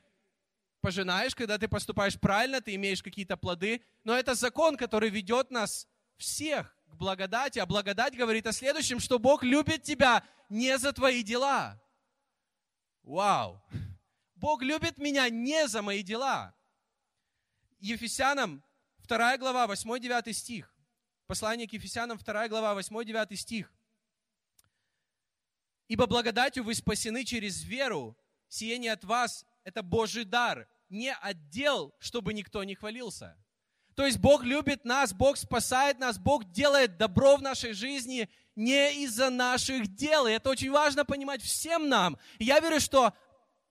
пожинаешь, 0.82 1.34
когда 1.34 1.58
ты 1.58 1.68
поступаешь 1.68 2.20
правильно, 2.20 2.62
ты 2.62 2.76
имеешь 2.76 3.02
какие-то 3.02 3.38
плоды. 3.38 3.82
Но 4.04 4.14
это 4.14 4.36
закон, 4.36 4.78
который 4.78 5.10
ведет 5.10 5.50
нас 5.50 5.88
всех 6.18 6.76
к 6.88 6.96
благодати. 6.96 7.60
А 7.60 7.66
благодать 7.66 8.16
говорит 8.16 8.46
о 8.48 8.52
следующем, 8.52 9.00
что 9.00 9.18
Бог 9.18 9.44
любит 9.44 9.84
тебя 9.84 10.24
не 10.50 10.78
за 10.78 10.94
твои 10.94 11.24
дела. 11.24 11.82
Вау! 13.04 13.62
Бог 14.36 14.62
любит 14.62 14.98
меня 14.98 15.30
не 15.30 15.68
за 15.68 15.82
мои 15.82 16.04
дела. 16.04 16.54
Ефесянам 17.80 18.64
2 19.06 19.38
глава, 19.38 19.66
8-9 19.66 20.34
стих. 20.34 20.74
Послание 21.28 21.68
к 21.68 21.74
Ефесянам, 21.74 22.18
2 22.18 22.48
глава, 22.48 22.80
8-9 22.80 23.36
стих. 23.36 23.72
«Ибо 25.88 26.08
благодатью 26.08 26.64
вы 26.64 26.74
спасены 26.74 27.24
через 27.24 27.64
веру, 27.64 28.18
сие 28.48 28.78
не 28.78 28.90
от 28.90 29.04
вас, 29.04 29.46
это 29.64 29.84
Божий 29.84 30.26
дар, 30.26 30.68
не 30.90 31.14
отдел, 31.14 31.94
чтобы 32.00 32.34
никто 32.34 32.64
не 32.64 32.76
хвалился». 32.76 33.38
То 33.96 34.06
есть 34.06 34.18
Бог 34.18 34.44
любит 34.44 34.84
нас, 34.84 35.14
Бог 35.14 35.38
спасает 35.38 36.00
нас, 36.00 36.18
Бог 36.18 36.52
делает 36.52 36.98
добро 36.98 37.38
в 37.38 37.42
нашей 37.42 37.72
жизни 37.72 38.30
не 38.56 39.04
из-за 39.04 39.30
наших 39.30 39.88
дел. 39.96 40.28
И 40.28 40.32
это 40.32 40.50
очень 40.50 40.70
важно 40.70 41.06
понимать 41.06 41.42
всем 41.42 41.88
нам. 41.88 42.18
И 42.38 42.44
я 42.46 42.60
верю, 42.60 42.82
что 42.82 43.14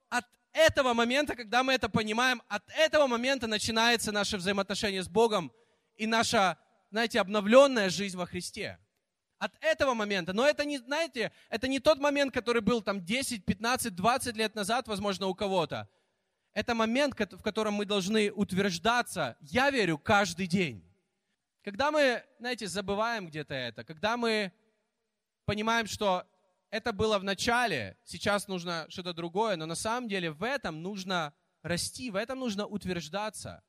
от 0.08 0.24
этого 0.54 0.94
момента, 0.94 1.34
когда 1.36 1.62
мы 1.62 1.74
это 1.74 1.88
понимаем, 1.88 2.42
от 2.48 2.62
этого 2.70 3.06
момента 3.06 3.46
начинается 3.46 4.12
наше 4.12 4.36
взаимоотношение 4.36 5.02
с 5.02 5.08
Богом 5.08 5.52
и 5.96 6.06
наша, 6.06 6.56
знаете, 6.90 7.20
обновленная 7.20 7.90
жизнь 7.90 8.16
во 8.16 8.24
Христе. 8.24 8.78
От 9.38 9.52
этого 9.60 9.94
момента. 9.94 10.32
Но 10.32 10.46
это 10.46 10.64
не, 10.64 10.78
знаете, 10.78 11.32
это 11.50 11.68
не 11.68 11.80
тот 11.80 11.98
момент, 11.98 12.32
который 12.32 12.62
был 12.62 12.80
там 12.80 13.04
10, 13.04 13.44
15, 13.44 13.94
20 13.94 14.36
лет 14.36 14.54
назад, 14.54 14.88
возможно, 14.88 15.26
у 15.26 15.34
кого-то. 15.34 15.88
Это 16.54 16.74
момент, 16.74 17.18
в 17.18 17.42
котором 17.42 17.74
мы 17.74 17.84
должны 17.84 18.30
утверждаться, 18.30 19.36
я 19.40 19.70
верю, 19.70 19.98
каждый 19.98 20.46
день. 20.46 20.88
Когда 21.64 21.90
мы, 21.90 22.24
знаете, 22.38 22.68
забываем 22.68 23.26
где-то 23.26 23.54
это, 23.54 23.84
когда 23.84 24.16
мы 24.16 24.52
понимаем, 25.46 25.86
что 25.86 26.24
это 26.74 26.92
было 26.92 27.20
в 27.20 27.24
начале, 27.24 27.96
сейчас 28.04 28.48
нужно 28.48 28.86
что-то 28.88 29.12
другое, 29.12 29.54
но 29.54 29.64
на 29.64 29.76
самом 29.76 30.08
деле 30.08 30.32
в 30.32 30.42
этом 30.42 30.82
нужно 30.82 31.32
расти, 31.62 32.10
в 32.10 32.16
этом 32.16 32.40
нужно 32.40 32.66
утверждаться, 32.66 33.62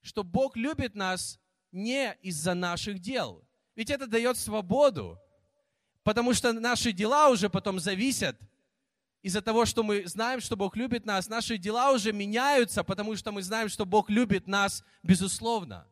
что 0.00 0.24
Бог 0.24 0.56
любит 0.56 0.96
нас 0.96 1.38
не 1.70 2.12
из-за 2.20 2.54
наших 2.54 2.98
дел. 2.98 3.46
Ведь 3.76 3.88
это 3.88 4.08
дает 4.08 4.36
свободу, 4.36 5.16
потому 6.02 6.34
что 6.34 6.52
наши 6.52 6.90
дела 6.90 7.28
уже 7.28 7.48
потом 7.48 7.78
зависят 7.78 8.36
из-за 9.22 9.40
того, 9.40 9.64
что 9.64 9.84
мы 9.84 10.04
знаем, 10.04 10.40
что 10.40 10.56
Бог 10.56 10.74
любит 10.74 11.06
нас, 11.06 11.28
наши 11.28 11.56
дела 11.56 11.92
уже 11.92 12.12
меняются, 12.12 12.82
потому 12.82 13.14
что 13.14 13.30
мы 13.30 13.42
знаем, 13.42 13.68
что 13.68 13.86
Бог 13.86 14.10
любит 14.10 14.48
нас 14.48 14.82
безусловно. 15.04 15.86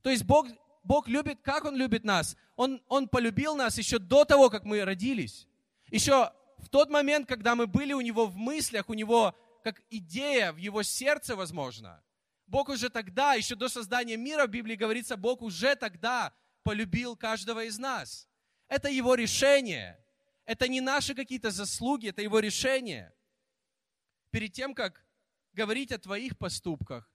То 0.00 0.08
есть 0.08 0.24
Бог, 0.24 0.46
Бог 0.86 1.08
любит, 1.08 1.40
как 1.42 1.64
Он 1.64 1.76
любит 1.76 2.04
нас? 2.04 2.36
Он, 2.54 2.80
он 2.88 3.08
полюбил 3.08 3.56
нас 3.56 3.76
еще 3.76 3.98
до 3.98 4.24
того, 4.24 4.50
как 4.50 4.64
мы 4.64 4.84
родились. 4.84 5.46
Еще 5.90 6.32
в 6.58 6.68
тот 6.68 6.90
момент, 6.90 7.28
когда 7.28 7.54
мы 7.54 7.66
были 7.66 7.92
у 7.92 8.00
Него 8.00 8.26
в 8.26 8.36
мыслях, 8.36 8.88
у 8.88 8.94
Него 8.94 9.34
как 9.62 9.82
идея 9.90 10.52
в 10.52 10.58
Его 10.58 10.82
сердце, 10.82 11.34
возможно. 11.34 12.02
Бог 12.46 12.68
уже 12.68 12.88
тогда, 12.88 13.34
еще 13.34 13.56
до 13.56 13.68
создания 13.68 14.16
мира, 14.16 14.46
в 14.46 14.50
Библии 14.50 14.76
говорится, 14.76 15.16
Бог 15.16 15.42
уже 15.42 15.74
тогда 15.74 16.32
полюбил 16.62 17.16
каждого 17.16 17.64
из 17.64 17.78
нас. 17.78 18.28
Это 18.68 18.88
Его 18.88 19.14
решение– 19.14 20.00
это 20.46 20.68
не 20.68 20.80
наши 20.80 21.14
какие-то 21.14 21.50
заслуги, 21.50 22.08
это 22.08 22.22
Его 22.22 22.38
решение. 22.38 23.12
Перед 24.30 24.52
тем, 24.52 24.74
как 24.74 25.04
говорить 25.52 25.90
о 25.90 25.98
твоих 25.98 26.38
поступках, 26.38 27.10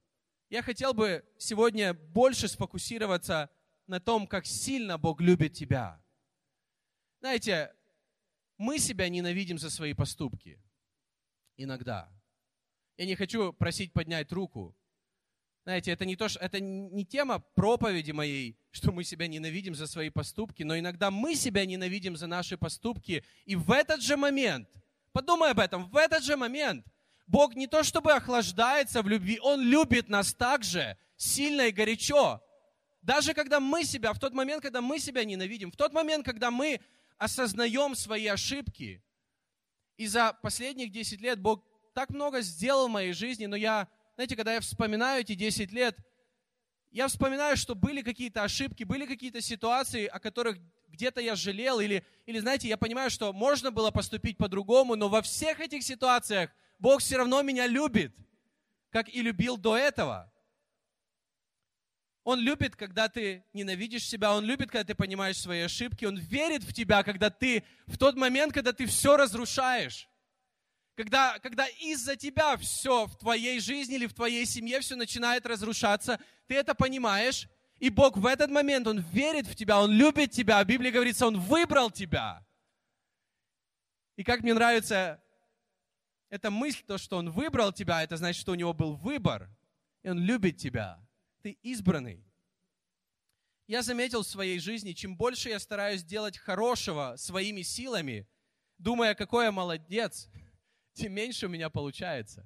я 0.49 0.61
хотел 0.61 0.93
бы 0.93 1.23
сегодня 1.37 1.93
больше 1.93 2.49
сфокусироваться 2.49 3.49
на 3.91 3.99
том, 3.99 4.25
как 4.25 4.45
сильно 4.45 4.97
Бог 4.97 5.19
любит 5.19 5.51
тебя. 5.51 6.01
Знаете, 7.19 7.75
мы 8.57 8.79
себя 8.79 9.09
ненавидим 9.09 9.59
за 9.59 9.69
свои 9.69 9.93
поступки. 9.93 10.63
Иногда. 11.57 12.09
Я 12.95 13.05
не 13.05 13.15
хочу 13.15 13.51
просить 13.51 13.91
поднять 13.91 14.31
руку, 14.31 14.77
знаете, 15.63 15.91
это 15.91 16.05
не, 16.05 16.15
то, 16.15 16.27
это 16.39 16.59
не 16.61 17.05
тема 17.05 17.39
проповеди 17.39 18.11
моей, 18.11 18.57
что 18.71 18.93
мы 18.93 19.03
себя 19.03 19.27
ненавидим 19.27 19.75
за 19.75 19.87
свои 19.87 20.09
поступки, 20.09 20.63
но 20.63 20.79
иногда 20.79 21.11
мы 21.11 21.35
себя 21.35 21.65
ненавидим 21.65 22.15
за 22.15 22.27
наши 22.27 22.57
поступки. 22.57 23.23
И 23.45 23.57
в 23.57 23.71
этот 23.71 24.01
же 24.01 24.15
момент, 24.15 24.69
подумай 25.11 25.51
об 25.51 25.59
этом, 25.59 25.89
в 25.89 25.97
этот 25.97 26.23
же 26.23 26.37
момент 26.37 26.85
Бог 27.27 27.55
не 27.55 27.67
то 27.67 27.83
чтобы 27.83 28.13
охлаждается 28.13 29.01
в 29.01 29.09
любви, 29.09 29.37
Он 29.41 29.61
любит 29.61 30.07
нас 30.07 30.33
так 30.33 30.63
же 30.63 30.97
сильно 31.17 31.67
и 31.67 31.71
горячо. 31.71 32.41
Даже 33.01 33.33
когда 33.33 33.59
мы 33.59 33.83
себя, 33.83 34.13
в 34.13 34.19
тот 34.19 34.33
момент, 34.33 34.61
когда 34.61 34.81
мы 34.81 34.99
себя 34.99 35.23
ненавидим, 35.25 35.71
в 35.71 35.75
тот 35.75 35.93
момент, 35.93 36.25
когда 36.25 36.51
мы 36.51 36.79
осознаем 37.17 37.95
свои 37.95 38.27
ошибки. 38.27 39.03
И 39.97 40.07
за 40.07 40.33
последних 40.41 40.91
10 40.91 41.21
лет 41.21 41.39
Бог 41.39 41.63
так 41.93 42.09
много 42.09 42.41
сделал 42.41 42.87
в 42.87 42.91
моей 42.91 43.13
жизни, 43.13 43.45
но 43.45 43.55
я 43.55 43.87
знаете, 44.15 44.35
когда 44.35 44.53
я 44.53 44.59
вспоминаю 44.59 45.21
эти 45.21 45.33
10 45.33 45.71
лет, 45.71 45.97
я 46.91 47.07
вспоминаю, 47.07 47.57
что 47.57 47.73
были 47.73 48.01
какие-то 48.01 48.43
ошибки, 48.43 48.83
были 48.83 49.05
какие-то 49.05 49.41
ситуации, 49.41 50.05
о 50.05 50.19
которых 50.19 50.57
где-то 50.89 51.21
я 51.21 51.35
жалел, 51.35 51.79
или, 51.79 52.05
или, 52.25 52.39
знаете, 52.39 52.67
я 52.67 52.77
понимаю, 52.77 53.09
что 53.09 53.31
можно 53.33 53.71
было 53.71 53.91
поступить 53.91 54.37
по-другому, 54.37 54.95
но 54.95 55.07
во 55.07 55.21
всех 55.21 55.59
этих 55.59 55.83
ситуациях 55.83 56.51
Бог 56.79 56.99
все 56.99 57.17
равно 57.17 57.41
меня 57.41 57.65
любит, 57.65 58.15
как 58.89 59.07
и 59.09 59.21
любил 59.21 59.57
до 59.57 59.77
этого. 59.77 60.31
Он 62.31 62.39
любит, 62.39 62.75
когда 62.75 63.07
ты 63.09 63.45
ненавидишь 63.53 64.03
себя, 64.03 64.33
Он 64.33 64.43
любит, 64.43 64.71
когда 64.71 64.83
ты 64.83 64.95
понимаешь 64.95 65.37
свои 65.37 65.61
ошибки, 65.61 66.05
Он 66.05 66.17
верит 66.17 66.63
в 66.63 66.73
тебя, 66.73 67.03
когда 67.03 67.29
ты, 67.29 67.63
в 67.87 67.97
тот 67.97 68.15
момент, 68.15 68.53
когда 68.53 68.73
ты 68.73 68.85
все 68.85 69.17
разрушаешь 69.17 70.07
когда, 70.95 71.39
когда 71.39 71.65
из-за 71.67 72.15
тебя 72.15 72.57
все 72.57 73.07
в 73.07 73.17
твоей 73.17 73.59
жизни 73.59 73.95
или 73.95 74.05
в 74.05 74.13
твоей 74.13 74.45
семье 74.45 74.79
все 74.81 74.95
начинает 74.95 75.45
разрушаться, 75.45 76.19
ты 76.47 76.55
это 76.55 76.75
понимаешь, 76.75 77.47
и 77.77 77.89
Бог 77.89 78.17
в 78.17 78.25
этот 78.27 78.51
момент, 78.51 78.85
Он 78.85 78.99
верит 78.99 79.47
в 79.47 79.55
тебя, 79.55 79.79
Он 79.79 79.91
любит 79.91 80.31
тебя. 80.31 80.63
В 80.63 80.67
Библии 80.67 80.91
говорится, 80.91 81.25
Он 81.25 81.39
выбрал 81.39 81.89
тебя. 81.89 82.45
И 84.15 84.23
как 84.23 84.41
мне 84.41 84.53
нравится 84.53 85.19
эта 86.29 86.51
мысль, 86.51 86.83
то, 86.85 86.99
что 86.99 87.17
Он 87.17 87.31
выбрал 87.31 87.73
тебя, 87.73 88.03
это 88.03 88.17
значит, 88.17 88.39
что 88.39 88.51
у 88.51 88.55
Него 88.55 88.73
был 88.73 88.95
выбор, 88.95 89.49
и 90.03 90.09
Он 90.09 90.19
любит 90.19 90.57
тебя. 90.57 90.99
Ты 91.41 91.51
избранный. 91.61 92.23
Я 93.67 93.81
заметил 93.81 94.23
в 94.23 94.27
своей 94.27 94.59
жизни, 94.59 94.93
чем 94.93 95.15
больше 95.15 95.49
я 95.49 95.59
стараюсь 95.59 96.03
делать 96.03 96.37
хорошего 96.37 97.15
своими 97.17 97.61
силами, 97.61 98.27
думая, 98.77 99.15
какой 99.15 99.45
я 99.45 99.51
молодец– 99.51 100.29
тем 100.93 101.13
меньше 101.13 101.45
у 101.45 101.49
меня 101.49 101.69
получается. 101.69 102.45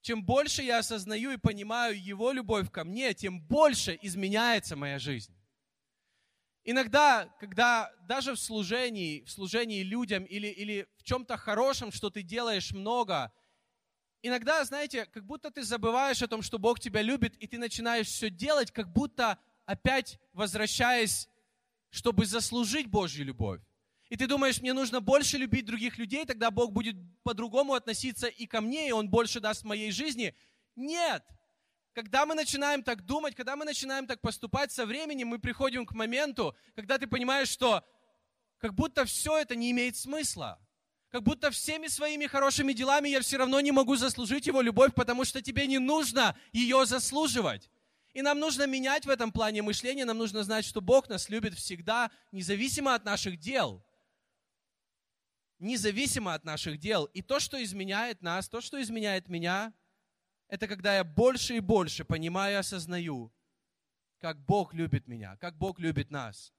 Чем 0.00 0.24
больше 0.24 0.62
я 0.62 0.78
осознаю 0.78 1.32
и 1.32 1.36
понимаю 1.36 2.00
Его 2.00 2.32
любовь 2.32 2.70
ко 2.70 2.84
мне, 2.84 3.12
тем 3.14 3.40
больше 3.40 3.98
изменяется 4.00 4.76
моя 4.76 4.98
жизнь. 4.98 5.34
Иногда, 6.64 7.26
когда 7.40 7.92
даже 8.02 8.34
в 8.34 8.38
служении, 8.38 9.22
в 9.22 9.30
служении 9.30 9.82
людям 9.82 10.24
или, 10.24 10.46
или 10.46 10.86
в 10.98 11.02
чем-то 11.02 11.36
хорошем, 11.36 11.90
что 11.90 12.10
ты 12.10 12.22
делаешь 12.22 12.72
много, 12.72 13.32
иногда, 14.22 14.64
знаете, 14.64 15.06
как 15.06 15.24
будто 15.24 15.50
ты 15.50 15.62
забываешь 15.62 16.22
о 16.22 16.28
том, 16.28 16.42
что 16.42 16.58
Бог 16.58 16.80
тебя 16.80 17.02
любит, 17.02 17.36
и 17.36 17.46
ты 17.46 17.58
начинаешь 17.58 18.08
все 18.08 18.30
делать, 18.30 18.70
как 18.70 18.92
будто 18.92 19.38
опять 19.64 20.18
возвращаясь, 20.32 21.28
чтобы 21.90 22.26
заслужить 22.26 22.86
Божью 22.86 23.24
любовь. 23.24 23.60
И 24.08 24.16
ты 24.16 24.26
думаешь, 24.26 24.60
мне 24.60 24.72
нужно 24.72 25.00
больше 25.00 25.36
любить 25.36 25.66
других 25.66 25.98
людей, 25.98 26.24
тогда 26.24 26.50
Бог 26.50 26.72
будет 26.72 26.96
по-другому 27.22 27.74
относиться 27.74 28.26
и 28.26 28.46
ко 28.46 28.60
мне, 28.60 28.88
и 28.88 28.92
Он 28.92 29.10
больше 29.10 29.40
даст 29.40 29.64
моей 29.64 29.90
жизни. 29.90 30.34
Нет! 30.76 31.22
Когда 31.92 32.24
мы 32.24 32.34
начинаем 32.34 32.82
так 32.82 33.04
думать, 33.04 33.34
когда 33.34 33.56
мы 33.56 33.64
начинаем 33.64 34.06
так 34.06 34.20
поступать 34.20 34.72
со 34.72 34.86
временем, 34.86 35.28
мы 35.28 35.38
приходим 35.38 35.84
к 35.84 35.92
моменту, 35.92 36.56
когда 36.74 36.96
ты 36.96 37.06
понимаешь, 37.06 37.48
что 37.48 37.84
как 38.58 38.74
будто 38.74 39.04
все 39.04 39.36
это 39.38 39.56
не 39.56 39.70
имеет 39.72 39.96
смысла. 39.96 40.58
Как 41.10 41.22
будто 41.22 41.50
всеми 41.50 41.86
своими 41.86 42.26
хорошими 42.26 42.72
делами 42.72 43.08
я 43.08 43.20
все 43.20 43.38
равно 43.38 43.60
не 43.60 43.72
могу 43.72 43.96
заслужить 43.96 44.46
Его 44.46 44.60
любовь, 44.60 44.94
потому 44.94 45.24
что 45.24 45.40
тебе 45.40 45.66
не 45.66 45.78
нужно 45.78 46.36
ее 46.52 46.84
заслуживать. 46.84 47.70
И 48.12 48.22
нам 48.22 48.38
нужно 48.38 48.66
менять 48.66 49.06
в 49.06 49.10
этом 49.10 49.32
плане 49.32 49.62
мышления, 49.62 50.04
нам 50.04 50.18
нужно 50.18 50.42
знать, 50.42 50.64
что 50.64 50.80
Бог 50.80 51.08
нас 51.08 51.28
любит 51.28 51.54
всегда, 51.54 52.10
независимо 52.32 52.94
от 52.94 53.04
наших 53.04 53.38
дел 53.38 53.82
независимо 55.58 56.34
от 56.34 56.44
наших 56.44 56.78
дел. 56.78 57.06
И 57.06 57.22
то, 57.22 57.40
что 57.40 57.62
изменяет 57.62 58.22
нас, 58.22 58.48
то, 58.48 58.60
что 58.60 58.80
изменяет 58.80 59.28
меня, 59.28 59.72
это 60.48 60.66
когда 60.66 60.96
я 60.96 61.04
больше 61.04 61.56
и 61.56 61.60
больше 61.60 62.04
понимаю 62.04 62.54
и 62.54 62.58
осознаю, 62.58 63.32
как 64.18 64.38
Бог 64.44 64.74
любит 64.74 65.06
меня, 65.06 65.36
как 65.36 65.56
Бог 65.56 65.78
любит 65.78 66.10
нас. 66.10 66.52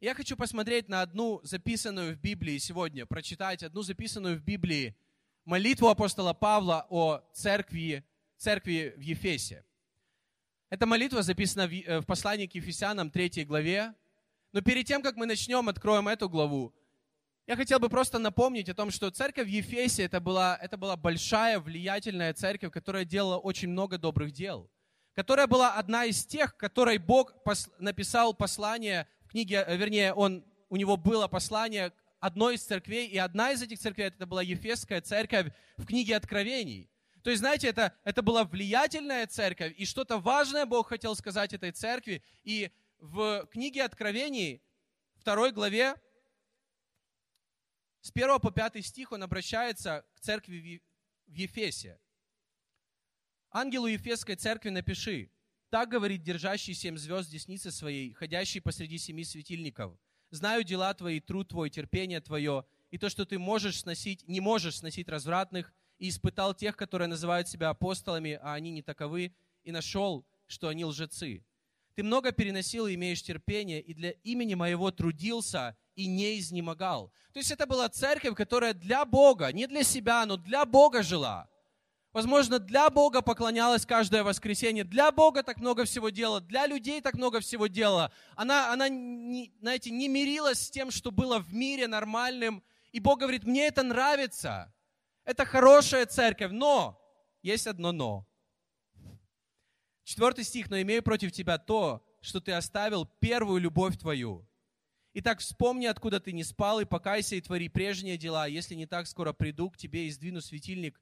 Я 0.00 0.14
хочу 0.14 0.34
посмотреть 0.34 0.88
на 0.88 1.02
одну 1.02 1.40
записанную 1.42 2.14
в 2.14 2.18
Библии 2.18 2.56
сегодня, 2.56 3.04
прочитать 3.04 3.62
одну 3.62 3.82
записанную 3.82 4.38
в 4.38 4.40
Библии 4.40 4.96
молитву 5.44 5.88
апостола 5.88 6.32
Павла 6.32 6.86
о 6.88 7.20
церкви, 7.34 8.02
церкви 8.38 8.94
в 8.96 9.00
Ефесе. 9.02 9.62
Эта 10.70 10.86
молитва 10.86 11.22
записана 11.22 11.66
в 11.66 11.72
э, 11.72 12.00
послании 12.00 12.46
к 12.46 12.54
Ефесянам 12.54 13.10
3 13.10 13.44
главе. 13.44 13.94
Но 14.52 14.62
перед 14.62 14.86
тем, 14.86 15.02
как 15.02 15.16
мы 15.16 15.26
начнем, 15.26 15.68
откроем 15.68 16.08
эту 16.08 16.30
главу, 16.30 16.74
я 17.46 17.54
хотел 17.54 17.78
бы 17.78 17.90
просто 17.90 18.18
напомнить 18.18 18.70
о 18.70 18.74
том, 18.74 18.90
что 18.90 19.10
церковь 19.10 19.48
в 19.48 19.50
Ефесе 19.50 20.04
это 20.04 20.18
была, 20.18 20.58
это 20.62 20.78
была 20.78 20.96
большая, 20.96 21.60
влиятельная 21.60 22.32
церковь, 22.32 22.72
которая 22.72 23.04
делала 23.04 23.36
очень 23.36 23.68
много 23.68 23.98
добрых 23.98 24.32
дел, 24.32 24.70
которая 25.14 25.46
была 25.46 25.74
одна 25.74 26.06
из 26.06 26.24
тех, 26.24 26.56
которой 26.56 26.96
Бог 26.96 27.42
пос, 27.44 27.68
написал 27.78 28.32
послание 28.32 29.06
книге, 29.30 29.64
э, 29.66 29.76
вернее, 29.76 30.12
он, 30.12 30.44
у 30.68 30.76
него 30.76 30.96
было 30.96 31.28
послание 31.28 31.92
одной 32.18 32.56
из 32.56 32.62
церквей, 32.62 33.08
и 33.08 33.16
одна 33.16 33.52
из 33.52 33.62
этих 33.62 33.78
церквей 33.78 34.08
это 34.08 34.26
была 34.26 34.42
Ефесская 34.42 35.00
церковь 35.00 35.52
в 35.76 35.86
книге 35.86 36.16
Откровений. 36.16 36.90
То 37.22 37.30
есть, 37.30 37.40
знаете, 37.40 37.68
это, 37.68 37.94
это 38.04 38.22
была 38.22 38.44
влиятельная 38.44 39.26
церковь, 39.26 39.74
и 39.76 39.84
что-то 39.84 40.18
важное 40.18 40.66
Бог 40.66 40.88
хотел 40.88 41.14
сказать 41.14 41.52
этой 41.52 41.70
церкви. 41.72 42.22
И 42.44 42.70
в 42.98 43.46
книге 43.46 43.84
Откровений, 43.84 44.62
второй 45.16 45.52
главе, 45.52 45.94
с 48.00 48.10
1 48.10 48.40
по 48.40 48.50
5 48.50 48.84
стих 48.84 49.12
он 49.12 49.22
обращается 49.22 50.04
к 50.14 50.20
церкви 50.20 50.82
в 51.26 51.34
Ефесе. 51.34 52.00
«Ангелу 53.50 53.86
Ефесской 53.86 54.36
церкви 54.36 54.70
напиши, 54.70 55.30
так 55.70 55.88
говорит 55.88 56.22
держащий 56.22 56.74
семь 56.74 56.98
звезд 56.98 57.30
десницы 57.30 57.70
своей, 57.70 58.12
ходящий 58.12 58.60
посреди 58.60 58.98
семи 58.98 59.24
светильников. 59.24 59.96
Знаю 60.30 60.64
дела 60.64 60.92
твои, 60.94 61.20
труд 61.20 61.48
твой, 61.48 61.70
терпение 61.70 62.20
твое, 62.20 62.64
и 62.90 62.98
то, 62.98 63.08
что 63.08 63.24
ты 63.24 63.38
можешь 63.38 63.80
сносить, 63.80 64.26
не 64.28 64.40
можешь 64.40 64.76
сносить 64.76 65.08
развратных, 65.08 65.72
и 65.98 66.08
испытал 66.08 66.54
тех, 66.54 66.76
которые 66.76 67.08
называют 67.08 67.46
себя 67.46 67.68
апостолами, 67.68 68.38
а 68.42 68.54
они 68.54 68.70
не 68.70 68.82
таковы, 68.82 69.34
и 69.64 69.70
нашел, 69.70 70.26
что 70.46 70.68
они 70.68 70.84
лжецы. 70.84 71.44
Ты 71.94 72.02
много 72.02 72.32
переносил 72.32 72.86
и 72.86 72.94
имеешь 72.94 73.22
терпение, 73.22 73.80
и 73.82 73.92
для 73.92 74.12
имени 74.22 74.54
моего 74.54 74.90
трудился 74.90 75.76
и 75.94 76.06
не 76.06 76.38
изнемогал. 76.38 77.12
То 77.32 77.40
есть 77.40 77.50
это 77.50 77.66
была 77.66 77.88
церковь, 77.90 78.34
которая 78.34 78.72
для 78.72 79.04
Бога, 79.04 79.52
не 79.52 79.66
для 79.66 79.82
себя, 79.82 80.24
но 80.24 80.38
для 80.38 80.64
Бога 80.64 81.02
жила. 81.02 81.49
Возможно, 82.12 82.58
для 82.58 82.90
Бога 82.90 83.22
поклонялась 83.22 83.86
каждое 83.86 84.24
воскресенье, 84.24 84.82
для 84.82 85.12
Бога 85.12 85.44
так 85.44 85.58
много 85.58 85.84
всего 85.84 86.10
делала, 86.10 86.40
для 86.40 86.66
людей 86.66 87.00
так 87.00 87.14
много 87.14 87.38
всего 87.38 87.68
делала. 87.68 88.12
Она, 88.34 88.72
она 88.72 88.88
не, 88.88 89.52
знаете, 89.60 89.90
не 89.90 90.08
мирилась 90.08 90.58
с 90.58 90.70
тем, 90.70 90.90
что 90.90 91.12
было 91.12 91.38
в 91.38 91.54
мире 91.54 91.86
нормальным. 91.86 92.64
И 92.90 92.98
Бог 92.98 93.20
говорит, 93.20 93.44
мне 93.44 93.68
это 93.68 93.84
нравится. 93.84 94.74
Это 95.24 95.44
хорошая 95.44 96.04
церковь, 96.06 96.50
но 96.50 97.00
есть 97.42 97.68
одно 97.68 97.92
но. 97.92 98.26
Четвертый 100.02 100.42
стих, 100.42 100.68
но 100.68 100.80
имею 100.80 101.04
против 101.04 101.30
тебя 101.30 101.58
то, 101.58 102.04
что 102.20 102.40
ты 102.40 102.50
оставил 102.50 103.06
первую 103.20 103.60
любовь 103.60 103.96
твою. 103.96 104.44
Итак, 105.14 105.38
вспомни, 105.38 105.86
откуда 105.86 106.18
ты 106.18 106.32
не 106.32 106.42
спал, 106.42 106.80
и 106.80 106.84
покайся, 106.84 107.36
и 107.36 107.40
твори 107.40 107.68
прежние 107.68 108.16
дела. 108.16 108.48
Если 108.48 108.74
не 108.74 108.86
так, 108.86 109.06
скоро 109.06 109.32
приду 109.32 109.70
к 109.70 109.76
тебе 109.76 110.06
и 110.06 110.10
сдвину 110.10 110.40
светильник 110.40 111.00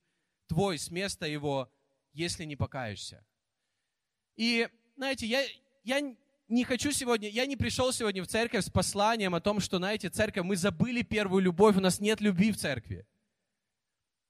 твой 0.49 0.78
с 0.78 0.90
места 0.90 1.26
его, 1.26 1.71
если 2.12 2.45
не 2.45 2.57
покаешься. 2.57 3.25
И, 4.37 4.69
знаете, 4.97 5.26
я, 5.26 5.45
я 5.85 6.17
не 6.49 6.64
хочу 6.64 6.90
сегодня, 6.93 7.28
я 7.28 7.47
не 7.47 7.57
пришел 7.57 7.93
сегодня 7.93 8.23
в 8.23 8.26
церковь 8.26 8.64
с 8.64 8.71
посланием 8.71 9.35
о 9.35 9.40
том, 9.40 9.61
что, 9.61 9.76
знаете, 9.76 10.09
церковь, 10.09 10.45
мы 10.45 10.57
забыли 10.57 11.02
первую 11.02 11.43
любовь, 11.43 11.76
у 11.76 11.81
нас 11.81 12.00
нет 12.00 12.21
любви 12.21 12.52
в 12.52 12.57
церкви. 12.57 13.07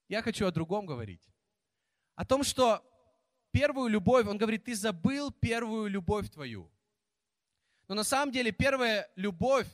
Я 0.07 0.21
хочу 0.21 0.45
о 0.45 0.51
другом 0.51 0.85
говорить. 0.85 1.29
О 2.15 2.25
том, 2.25 2.43
что 2.43 2.83
первую 3.51 3.89
любовь, 3.89 4.27
он 4.27 4.37
говорит, 4.37 4.65
ты 4.65 4.75
забыл 4.75 5.31
первую 5.31 5.87
любовь 5.87 6.29
твою. 6.29 6.69
Но 7.87 7.95
на 7.95 8.03
самом 8.03 8.31
деле 8.31 8.51
первая 8.51 9.09
любовь 9.15 9.67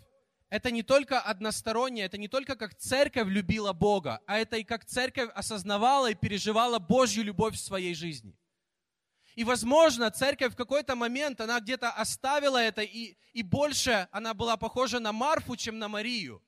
это 0.56 0.72
не 0.72 0.84
только 0.84 1.20
одностороннее, 1.20 2.06
это 2.06 2.18
не 2.18 2.30
только 2.30 2.56
как 2.56 2.76
церковь 2.76 3.28
любила 3.28 3.74
Бога, 3.74 4.22
а 4.26 4.38
это 4.38 4.56
и 4.56 4.64
как 4.64 4.86
церковь 4.86 5.30
осознавала 5.36 6.12
и 6.12 6.16
переживала 6.16 6.80
Божью 6.80 7.26
любовь 7.26 7.56
в 7.56 7.60
своей 7.60 7.94
жизни. 7.94 8.38
И, 9.36 9.44
возможно, 9.44 10.10
церковь 10.12 10.54
в 10.54 10.56
какой-то 10.56 10.96
момент, 10.96 11.42
она 11.42 11.60
где-то 11.60 11.90
оставила 11.90 12.58
это, 12.58 12.84
и, 12.84 13.18
и 13.34 13.44
больше 13.44 14.08
она 14.14 14.34
была 14.34 14.56
похожа 14.56 15.00
на 15.00 15.12
Марфу, 15.12 15.58
чем 15.58 15.78
на 15.78 15.90
Марию. 15.90 16.42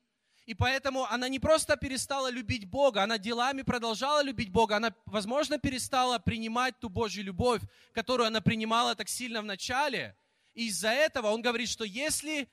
И 0.46 0.54
поэтому 0.54 1.04
она 1.04 1.28
не 1.28 1.38
просто 1.38 1.76
перестала 1.76 2.30
любить 2.30 2.64
Бога, 2.64 3.02
она 3.02 3.18
делами 3.18 3.60
продолжала 3.60 4.22
любить 4.22 4.50
Бога, 4.50 4.76
она, 4.76 4.94
возможно, 5.04 5.58
перестала 5.58 6.18
принимать 6.18 6.78
ту 6.80 6.88
Божью 6.88 7.24
любовь, 7.24 7.60
которую 7.92 8.28
она 8.28 8.40
принимала 8.40 8.94
так 8.94 9.10
сильно 9.10 9.42
в 9.42 9.44
начале. 9.44 10.16
И 10.54 10.68
из-за 10.68 10.88
этого 10.88 11.26
он 11.26 11.42
говорит, 11.42 11.68
что 11.68 11.84
если 11.84 12.48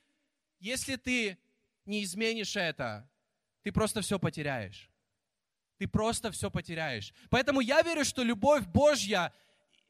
если 0.60 0.96
ты 0.96 1.38
не 1.86 2.04
изменишь 2.04 2.56
это, 2.56 3.10
ты 3.64 3.72
просто 3.72 4.02
все 4.02 4.20
потеряешь. 4.20 4.90
Ты 5.78 5.88
просто 5.88 6.32
все 6.32 6.50
потеряешь. 6.50 7.14
Поэтому 7.30 7.60
я 7.60 7.82
верю, 7.82 8.06
что 8.06 8.24
любовь 8.24 8.66
Божья, 8.68 9.34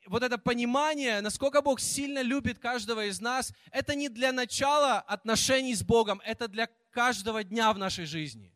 вот 0.08 0.24
это 0.24 0.38
понимание, 0.38 1.22
насколько 1.22 1.62
Бог 1.62 1.80
сильно 1.80 2.22
любит 2.22 2.60
каждого 2.60 3.06
из 3.06 3.20
нас, 3.20 3.54
это 3.72 3.96
не 3.96 4.10
для 4.10 4.32
начала 4.32 5.00
отношений 5.00 5.76
с 5.76 5.84
Богом, 5.84 6.22
это 6.26 6.48
для 6.48 6.68
каждого 6.92 7.44
дня 7.44 7.72
в 7.74 7.78
нашей 7.78 8.06
жизни. 8.06 8.56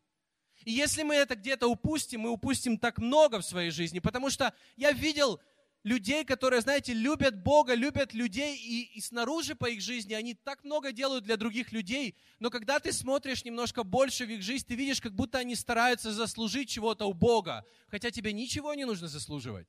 И 0.66 0.72
если 0.72 1.04
мы 1.04 1.16
это 1.16 1.36
где-то 1.36 1.68
упустим, 1.68 2.22
мы 2.22 2.32
упустим 2.32 2.78
так 2.78 2.98
много 2.98 3.40
в 3.40 3.46
своей 3.46 3.72
жизни, 3.72 4.00
потому 4.00 4.30
что 4.30 4.54
я 4.76 4.92
видел 4.92 5.40
людей, 5.84 6.26
которые, 6.26 6.62
знаете, 6.62 6.94
любят 6.94 7.42
Бога, 7.42 7.74
любят 7.74 8.14
людей, 8.14 8.58
и, 8.58 8.98
и 8.98 9.02
снаружи 9.02 9.56
по 9.56 9.70
их 9.70 9.82
жизни 9.82 10.14
они 10.14 10.34
так 10.34 10.64
много 10.64 10.92
делают 10.92 11.24
для 11.24 11.38
других 11.38 11.72
людей, 11.72 12.16
но 12.40 12.50
когда 12.50 12.80
ты 12.80 12.92
смотришь 12.92 13.46
немножко 13.46 13.84
больше 13.84 14.26
в 14.26 14.30
их 14.30 14.42
жизнь, 14.42 14.66
ты 14.68 14.76
видишь, 14.76 15.02
как 15.02 15.14
будто 15.14 15.38
они 15.38 15.56
стараются 15.56 16.12
заслужить 16.12 16.70
чего-то 16.70 17.06
у 17.06 17.14
Бога, 17.14 17.66
хотя 17.88 18.12
тебе 18.12 18.34
ничего 18.34 18.74
не 18.74 18.86
нужно 18.86 19.08
заслуживать. 19.08 19.68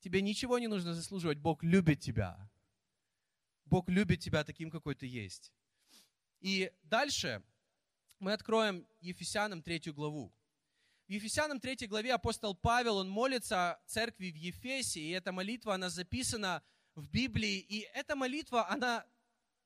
Тебе 0.00 0.22
ничего 0.22 0.58
не 0.58 0.66
нужно 0.66 0.94
заслуживать, 0.94 1.38
Бог 1.38 1.62
любит 1.62 2.00
тебя. 2.00 2.50
Бог 3.66 3.88
любит 3.88 4.20
тебя 4.20 4.44
таким, 4.44 4.70
какой 4.70 4.94
ты 4.94 5.06
есть. 5.06 5.52
И 6.40 6.72
дальше 6.82 7.42
мы 8.18 8.32
откроем 8.32 8.86
Ефесянам 9.00 9.62
третью 9.62 9.94
главу. 9.94 10.34
В 11.10 11.12
Ефесянам 11.12 11.58
3 11.58 11.88
главе 11.88 12.14
апостол 12.14 12.54
Павел, 12.54 12.98
он 12.98 13.10
молится 13.10 13.80
церкви 13.84 14.30
в 14.30 14.36
Ефесе, 14.36 15.00
и 15.00 15.10
эта 15.10 15.32
молитва, 15.32 15.74
она 15.74 15.90
записана 15.90 16.62
в 16.94 17.08
Библии, 17.08 17.58
и 17.58 17.80
эта 17.94 18.14
молитва, 18.14 18.70
она 18.70 19.04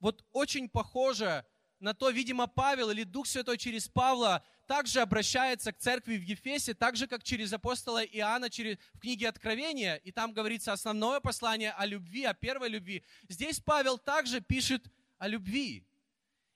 вот 0.01 0.25
очень 0.33 0.71
похожа 0.71 1.47
на 1.81 1.93
то, 1.93 2.09
видимо, 2.09 2.47
Павел 2.47 2.89
или 2.89 3.03
Дух 3.03 3.27
Святой 3.27 3.59
через 3.59 3.89
Павла 3.89 4.43
также 4.67 5.03
обращается 5.03 5.71
к 5.75 5.77
церкви 5.77 6.17
в 6.17 6.23
Ефесе, 6.23 6.73
так 6.73 6.97
же, 6.97 7.07
как 7.07 7.23
через 7.23 7.53
апостола 7.53 8.03
Иоанна 8.03 8.49
через, 8.49 8.79
в 8.95 9.01
книге 9.01 9.29
Откровения, 9.29 9.97
и 9.97 10.13
там 10.13 10.33
говорится 10.33 10.73
основное 10.73 11.21
послание 11.21 11.73
о 11.73 11.85
любви, 11.85 12.25
о 12.25 12.33
первой 12.33 12.71
любви. 12.71 13.05
Здесь 13.29 13.61
Павел 13.61 13.99
также 13.99 14.41
пишет 14.41 14.87
о 15.19 15.29
любви. 15.29 15.87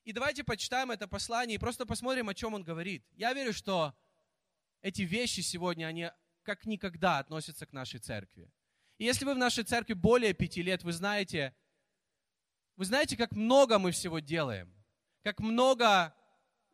И 0.05 0.13
давайте 0.13 0.45
почитаем 0.45 0.91
это 0.91 1.07
послание 1.07 1.57
и 1.57 1.59
просто 1.59 1.85
посмотрим, 1.85 2.31
о 2.31 2.35
чем 2.35 2.55
он 2.55 2.63
говорит. 2.63 3.05
Я 3.13 3.35
верю, 3.35 3.53
что 3.53 3.95
эти 4.83 5.03
вещи 5.03 5.41
сегодня, 5.41 5.87
они 5.87 6.11
как 6.43 6.65
никогда 6.65 7.19
относятся 7.19 7.67
к 7.67 7.73
нашей 7.73 8.01
церкви. 8.01 8.51
И 8.99 9.05
если 9.05 9.25
вы 9.25 9.35
в 9.35 9.39
нашей 9.39 9.65
церкви 9.65 9.93
более 9.93 10.33
пяти 10.33 10.63
лет, 10.63 10.83
вы 10.83 10.93
знаете, 10.93 11.55
вы 12.77 12.85
знаете, 12.85 13.17
как 13.17 13.33
много 13.33 13.79
мы 13.79 13.93
всего 13.93 14.19
делаем, 14.19 14.75
как 15.23 15.41
много 15.41 16.15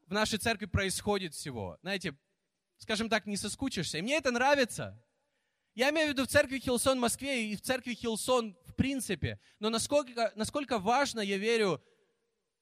в 0.06 0.12
нашей 0.12 0.38
церкви 0.38 0.66
происходит 0.66 1.34
всего. 1.34 1.78
Знаете, 1.82 2.16
скажем 2.78 3.08
так, 3.08 3.26
не 3.26 3.36
соскучишься. 3.36 3.98
И 3.98 4.02
мне 4.02 4.16
это 4.16 4.30
нравится. 4.30 5.02
Я 5.74 5.90
имею 5.90 6.08
в 6.08 6.10
виду 6.10 6.24
в 6.24 6.28
церкви 6.28 6.58
Хилсон 6.58 6.98
в 6.98 7.00
Москве 7.00 7.48
и 7.48 7.56
в 7.56 7.62
церкви 7.62 7.94
Хилсон 7.94 8.56
в 8.66 8.74
принципе. 8.74 9.40
Но 9.58 9.70
насколько, 9.70 10.32
насколько 10.36 10.78
важно, 10.78 11.20
я 11.20 11.36
верю, 11.36 11.82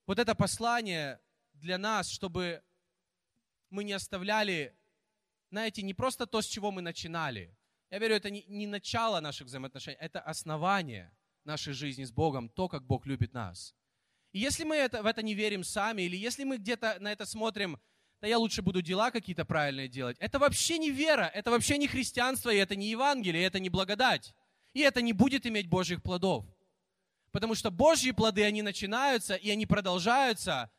вот 0.06 0.18
это 0.18 0.34
послание 0.34 1.20
для 1.52 1.78
нас, 1.78 2.08
чтобы 2.08 2.62
мы 3.70 3.84
не 3.84 3.92
оставляли 3.92 4.76
знаете, 5.52 5.82
не 5.82 5.92
просто 5.92 6.26
то, 6.26 6.40
с 6.40 6.46
чего 6.46 6.70
мы 6.70 6.80
начинали. 6.80 7.54
Я 7.90 7.98
верю, 7.98 8.14
это 8.14 8.30
не, 8.30 8.42
не 8.48 8.66
начало 8.66 9.20
наших 9.20 9.48
взаимоотношений, 9.48 9.98
это 10.00 10.18
основание 10.18 11.14
нашей 11.44 11.74
жизни 11.74 12.04
с 12.04 12.10
Богом, 12.10 12.48
то, 12.48 12.68
как 12.68 12.86
Бог 12.86 13.04
любит 13.04 13.34
нас. 13.34 13.74
И 14.32 14.38
если 14.38 14.64
мы 14.64 14.76
это, 14.76 15.02
в 15.02 15.06
это 15.06 15.22
не 15.22 15.34
верим 15.34 15.62
сами, 15.62 16.02
или 16.02 16.16
если 16.16 16.44
мы 16.44 16.56
где-то 16.56 16.96
на 17.00 17.12
это 17.12 17.26
смотрим, 17.26 17.78
да 18.22 18.28
я 18.28 18.38
лучше 18.38 18.62
буду 18.62 18.80
дела 18.80 19.10
какие-то 19.10 19.44
правильные 19.44 19.88
делать, 19.88 20.16
это 20.20 20.38
вообще 20.38 20.78
не 20.78 20.90
вера, 20.90 21.30
это 21.34 21.50
вообще 21.50 21.76
не 21.76 21.86
христианство, 21.86 22.48
и 22.48 22.56
это 22.56 22.74
не 22.74 22.88
Евангелие, 22.88 23.44
это 23.44 23.60
не 23.60 23.68
благодать. 23.68 24.34
И 24.72 24.80
это 24.80 25.02
не 25.02 25.12
будет 25.12 25.46
иметь 25.46 25.68
Божьих 25.68 26.02
плодов. 26.02 26.46
Потому 27.30 27.54
что 27.54 27.70
Божьи 27.70 28.12
плоды, 28.12 28.42
они 28.42 28.62
начинаются, 28.62 29.34
и 29.34 29.50
они 29.50 29.66
продолжаются 29.66 30.70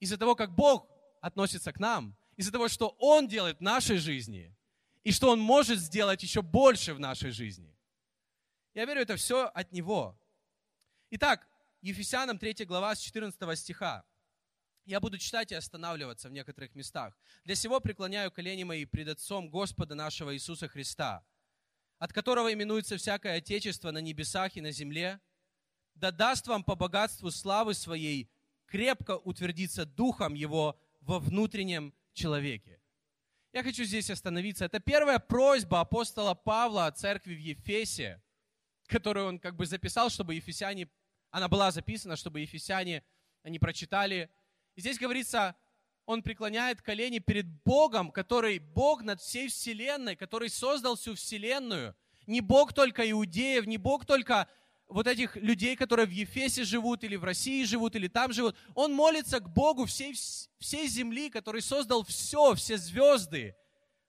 из-за 0.00 0.18
того, 0.18 0.34
как 0.34 0.52
Бог 0.56 0.88
относится 1.20 1.72
к 1.72 1.78
нам 1.78 2.16
из-за 2.40 2.52
того, 2.52 2.68
что 2.68 2.96
Он 2.98 3.28
делает 3.28 3.58
в 3.58 3.60
нашей 3.62 3.98
жизни, 3.98 4.56
и 5.04 5.12
что 5.12 5.28
Он 5.28 5.38
может 5.38 5.78
сделать 5.78 6.22
еще 6.22 6.40
больше 6.40 6.94
в 6.94 6.98
нашей 6.98 7.32
жизни. 7.32 7.76
Я 8.72 8.86
верю, 8.86 9.02
это 9.02 9.16
все 9.16 9.44
от 9.48 9.72
Него. 9.72 10.18
Итак, 11.10 11.46
Ефесянам 11.82 12.38
3 12.38 12.64
глава 12.64 12.94
с 12.94 13.00
14 13.00 13.58
стиха. 13.58 14.06
Я 14.86 15.00
буду 15.00 15.18
читать 15.18 15.52
и 15.52 15.54
останавливаться 15.54 16.30
в 16.30 16.32
некоторых 16.32 16.74
местах. 16.74 17.14
«Для 17.44 17.54
сего 17.54 17.78
преклоняю 17.78 18.30
колени 18.30 18.64
мои 18.64 18.86
пред 18.86 19.08
Отцом 19.08 19.50
Господа 19.50 19.94
нашего 19.94 20.34
Иисуса 20.34 20.66
Христа, 20.66 21.22
от 21.98 22.14
которого 22.14 22.50
именуется 22.50 22.96
всякое 22.96 23.36
Отечество 23.36 23.90
на 23.90 23.98
небесах 23.98 24.56
и 24.56 24.62
на 24.62 24.72
земле, 24.72 25.20
да 25.94 26.10
даст 26.10 26.46
вам 26.46 26.64
по 26.64 26.74
богатству 26.74 27.30
славы 27.30 27.74
своей 27.74 28.30
крепко 28.64 29.18
утвердиться 29.18 29.84
Духом 29.84 30.32
Его 30.32 30.80
во 31.02 31.18
внутреннем 31.18 31.92
человеке. 32.12 32.80
Я 33.52 33.62
хочу 33.62 33.84
здесь 33.84 34.10
остановиться. 34.10 34.64
Это 34.64 34.78
первая 34.78 35.18
просьба 35.18 35.80
апостола 35.80 36.34
Павла 36.34 36.86
о 36.86 36.92
церкви 36.92 37.34
в 37.34 37.38
Ефесе, 37.40 38.22
которую 38.86 39.26
он 39.26 39.38
как 39.38 39.56
бы 39.56 39.66
записал, 39.66 40.10
чтобы 40.10 40.34
ефесяне, 40.34 40.88
она 41.30 41.48
была 41.48 41.70
записана, 41.70 42.16
чтобы 42.16 42.40
ефесяне 42.40 43.02
они 43.42 43.58
прочитали. 43.58 44.30
И 44.76 44.80
здесь 44.80 44.98
говорится, 44.98 45.56
он 46.06 46.22
преклоняет 46.22 46.82
колени 46.82 47.18
перед 47.18 47.46
Богом, 47.64 48.10
который 48.10 48.58
Бог 48.58 49.02
над 49.02 49.20
всей 49.20 49.48
вселенной, 49.48 50.16
который 50.16 50.48
создал 50.48 50.96
всю 50.96 51.14
вселенную. 51.14 51.96
Не 52.26 52.40
Бог 52.40 52.72
только 52.72 53.08
иудеев, 53.10 53.66
не 53.66 53.78
Бог 53.78 54.06
только 54.06 54.48
вот 54.90 55.06
этих 55.06 55.36
людей, 55.36 55.76
которые 55.76 56.06
в 56.06 56.10
Ефесе 56.10 56.64
живут, 56.64 57.04
или 57.04 57.16
в 57.16 57.24
России 57.24 57.62
живут, 57.64 57.94
или 57.94 58.08
там 58.08 58.32
живут, 58.32 58.56
он 58.74 58.92
молится 58.92 59.38
к 59.38 59.48
Богу 59.48 59.86
всей, 59.86 60.14
всей 60.58 60.88
земли, 60.88 61.30
который 61.30 61.62
создал 61.62 62.02
все, 62.04 62.54
все 62.54 62.76
звезды, 62.76 63.56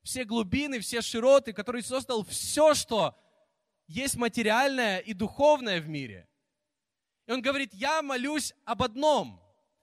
все 0.04 0.26
глубины, 0.26 0.80
все 0.80 1.02
широты, 1.02 1.54
который 1.54 1.84
создал 1.84 2.26
все, 2.26 2.74
что 2.74 3.16
есть 3.88 4.16
материальное 4.16 4.98
и 5.00 5.14
духовное 5.14 5.80
в 5.80 5.88
мире. 5.88 6.28
И 7.28 7.32
он 7.32 7.42
говорит, 7.42 7.74
я 7.74 8.02
молюсь 8.02 8.54
об 8.66 8.82
одном. 8.82 9.40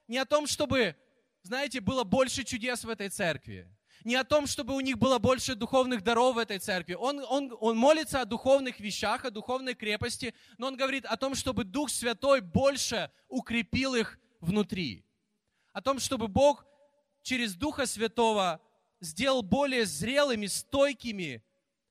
Не 0.09 0.19
о 0.19 0.25
том, 0.25 0.47
чтобы, 0.47 0.97
знаете, 1.43 1.81
было 1.81 2.03
больше 2.03 2.43
чудес 2.43 2.83
в 2.83 2.89
этой 2.89 3.09
церкви. 3.09 3.71
Не 4.05 4.15
о 4.15 4.25
том, 4.25 4.47
чтобы 4.47 4.75
у 4.75 4.81
них 4.81 4.99
было 4.99 5.19
больше 5.19 5.55
духовных 5.55 6.03
даров 6.03 6.37
в 6.37 6.39
этой 6.39 6.59
церкви. 6.59 6.95
Он, 6.95 7.25
он, 7.29 7.57
он 7.61 7.77
молится 7.77 8.21
о 8.21 8.25
духовных 8.25 8.81
вещах, 8.81 9.25
о 9.25 9.31
духовной 9.31 9.75
крепости, 9.75 10.35
но 10.57 10.69
он 10.69 10.77
говорит 10.77 11.05
о 11.05 11.17
том, 11.17 11.35
чтобы 11.35 11.65
Дух 11.65 11.91
Святой 11.91 12.41
больше 12.41 13.11
укрепил 13.29 13.95
их 13.95 14.19
внутри. 14.41 15.05
О 15.73 15.83
том, 15.83 15.99
чтобы 15.99 16.29
Бог 16.29 16.65
через 17.23 17.55
Духа 17.55 17.87
Святого 17.87 18.61
сделал 19.01 19.43
более 19.43 19.85
зрелыми, 19.85 20.47
стойкими, 20.47 21.43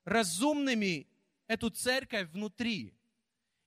разумными 0.04 1.08
эту 1.48 1.70
церковь 1.70 2.30
внутри. 2.30 2.94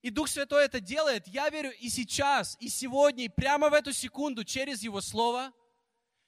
И 0.03 0.11
Дух 0.11 0.29
Святой 0.29 0.65
это 0.65 0.81
делает, 0.81 1.29
я 1.29 1.51
верю, 1.51 1.73
и 1.79 1.89
сейчас, 1.91 2.57
и 2.61 2.69
сегодня, 2.69 3.25
и 3.25 3.29
прямо 3.29 3.69
в 3.69 3.75
эту 3.75 3.93
секунду, 3.93 4.45
через 4.45 4.83
Его 4.83 5.01
Слово, 5.03 5.53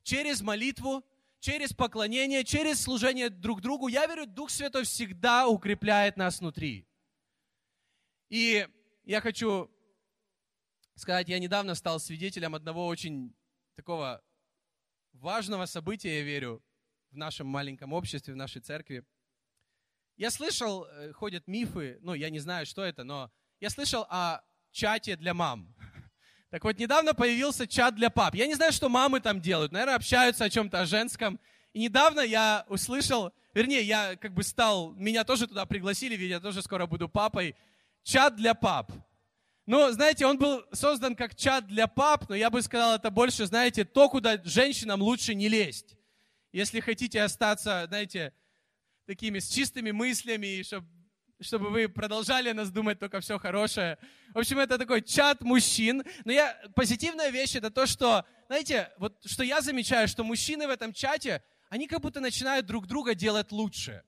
через 0.02 0.42
молитву, 0.42 1.04
через 1.42 1.72
поклонение, 1.72 2.44
через 2.44 2.80
служение 2.80 3.28
друг 3.28 3.60
другу. 3.60 3.88
Я 3.88 4.06
верю, 4.06 4.26
Дух 4.26 4.48
Святой 4.48 4.84
всегда 4.84 5.48
укрепляет 5.48 6.16
нас 6.16 6.38
внутри. 6.38 6.86
И 8.28 8.66
я 9.02 9.20
хочу 9.20 9.68
сказать, 10.94 11.28
я 11.28 11.40
недавно 11.40 11.74
стал 11.74 11.98
свидетелем 11.98 12.54
одного 12.54 12.86
очень 12.86 13.34
такого 13.74 14.22
важного 15.14 15.66
события, 15.66 16.18
я 16.18 16.22
верю, 16.22 16.62
в 17.10 17.16
нашем 17.16 17.48
маленьком 17.48 17.92
обществе, 17.92 18.32
в 18.32 18.36
нашей 18.36 18.62
церкви. 18.62 19.04
Я 20.16 20.30
слышал, 20.30 20.84
э, 20.84 21.12
ходят 21.12 21.48
мифы, 21.48 21.98
ну, 22.02 22.14
я 22.14 22.30
не 22.30 22.38
знаю, 22.38 22.66
что 22.66 22.84
это, 22.84 23.02
но 23.02 23.32
я 23.58 23.68
слышал 23.68 24.06
о 24.08 24.42
чате 24.70 25.16
для 25.16 25.34
мам. 25.34 25.74
Так 26.52 26.64
вот, 26.64 26.78
недавно 26.78 27.14
появился 27.14 27.66
чат 27.66 27.94
для 27.94 28.10
пап. 28.10 28.34
Я 28.34 28.46
не 28.46 28.52
знаю, 28.52 28.72
что 28.72 28.90
мамы 28.90 29.20
там 29.20 29.40
делают. 29.40 29.72
Наверное, 29.72 29.94
общаются 29.94 30.44
о 30.44 30.50
чем-то 30.50 30.82
о 30.82 30.84
женском. 30.86 31.40
И 31.72 31.80
недавно 31.80 32.20
я 32.20 32.66
услышал, 32.68 33.32
вернее, 33.54 33.80
я 33.80 34.16
как 34.16 34.34
бы 34.34 34.42
стал, 34.42 34.92
меня 34.92 35.24
тоже 35.24 35.46
туда 35.46 35.64
пригласили, 35.64 36.14
ведь 36.14 36.28
я 36.28 36.40
тоже 36.40 36.60
скоро 36.60 36.86
буду 36.86 37.08
папой. 37.08 37.56
Чат 38.02 38.36
для 38.36 38.52
пап. 38.52 38.92
Ну, 39.64 39.90
знаете, 39.92 40.26
он 40.26 40.36
был 40.36 40.62
создан 40.72 41.16
как 41.16 41.34
чат 41.34 41.66
для 41.68 41.86
пап, 41.86 42.28
но 42.28 42.34
я 42.34 42.50
бы 42.50 42.60
сказал, 42.60 42.96
это 42.96 43.10
больше, 43.10 43.46
знаете, 43.46 43.86
то, 43.86 44.10
куда 44.10 44.38
женщинам 44.44 45.00
лучше 45.00 45.34
не 45.34 45.48
лезть. 45.48 45.96
Если 46.52 46.80
хотите 46.80 47.22
остаться, 47.22 47.86
знаете, 47.88 48.34
такими 49.06 49.38
с 49.38 49.48
чистыми 49.48 49.90
мыслями, 49.90 50.60
чтобы 50.60 50.86
чтобы 51.42 51.70
вы 51.70 51.88
продолжали 51.88 52.52
нас 52.52 52.70
думать 52.70 52.98
только 52.98 53.20
все 53.20 53.38
хорошее. 53.38 53.98
В 54.34 54.38
общем, 54.38 54.58
это 54.58 54.78
такой 54.78 55.02
чат 55.02 55.42
мужчин. 55.42 56.02
Но 56.24 56.32
я, 56.32 56.56
позитивная 56.74 57.30
вещь 57.30 57.56
это 57.56 57.70
то, 57.70 57.86
что, 57.86 58.24
знаете, 58.46 58.90
вот 58.98 59.18
что 59.24 59.42
я 59.42 59.60
замечаю, 59.60 60.08
что 60.08 60.24
мужчины 60.24 60.66
в 60.66 60.70
этом 60.70 60.92
чате, 60.92 61.42
они 61.68 61.86
как 61.86 62.00
будто 62.00 62.20
начинают 62.20 62.66
друг 62.66 62.86
друга 62.86 63.14
делать 63.14 63.52
лучше. 63.52 64.02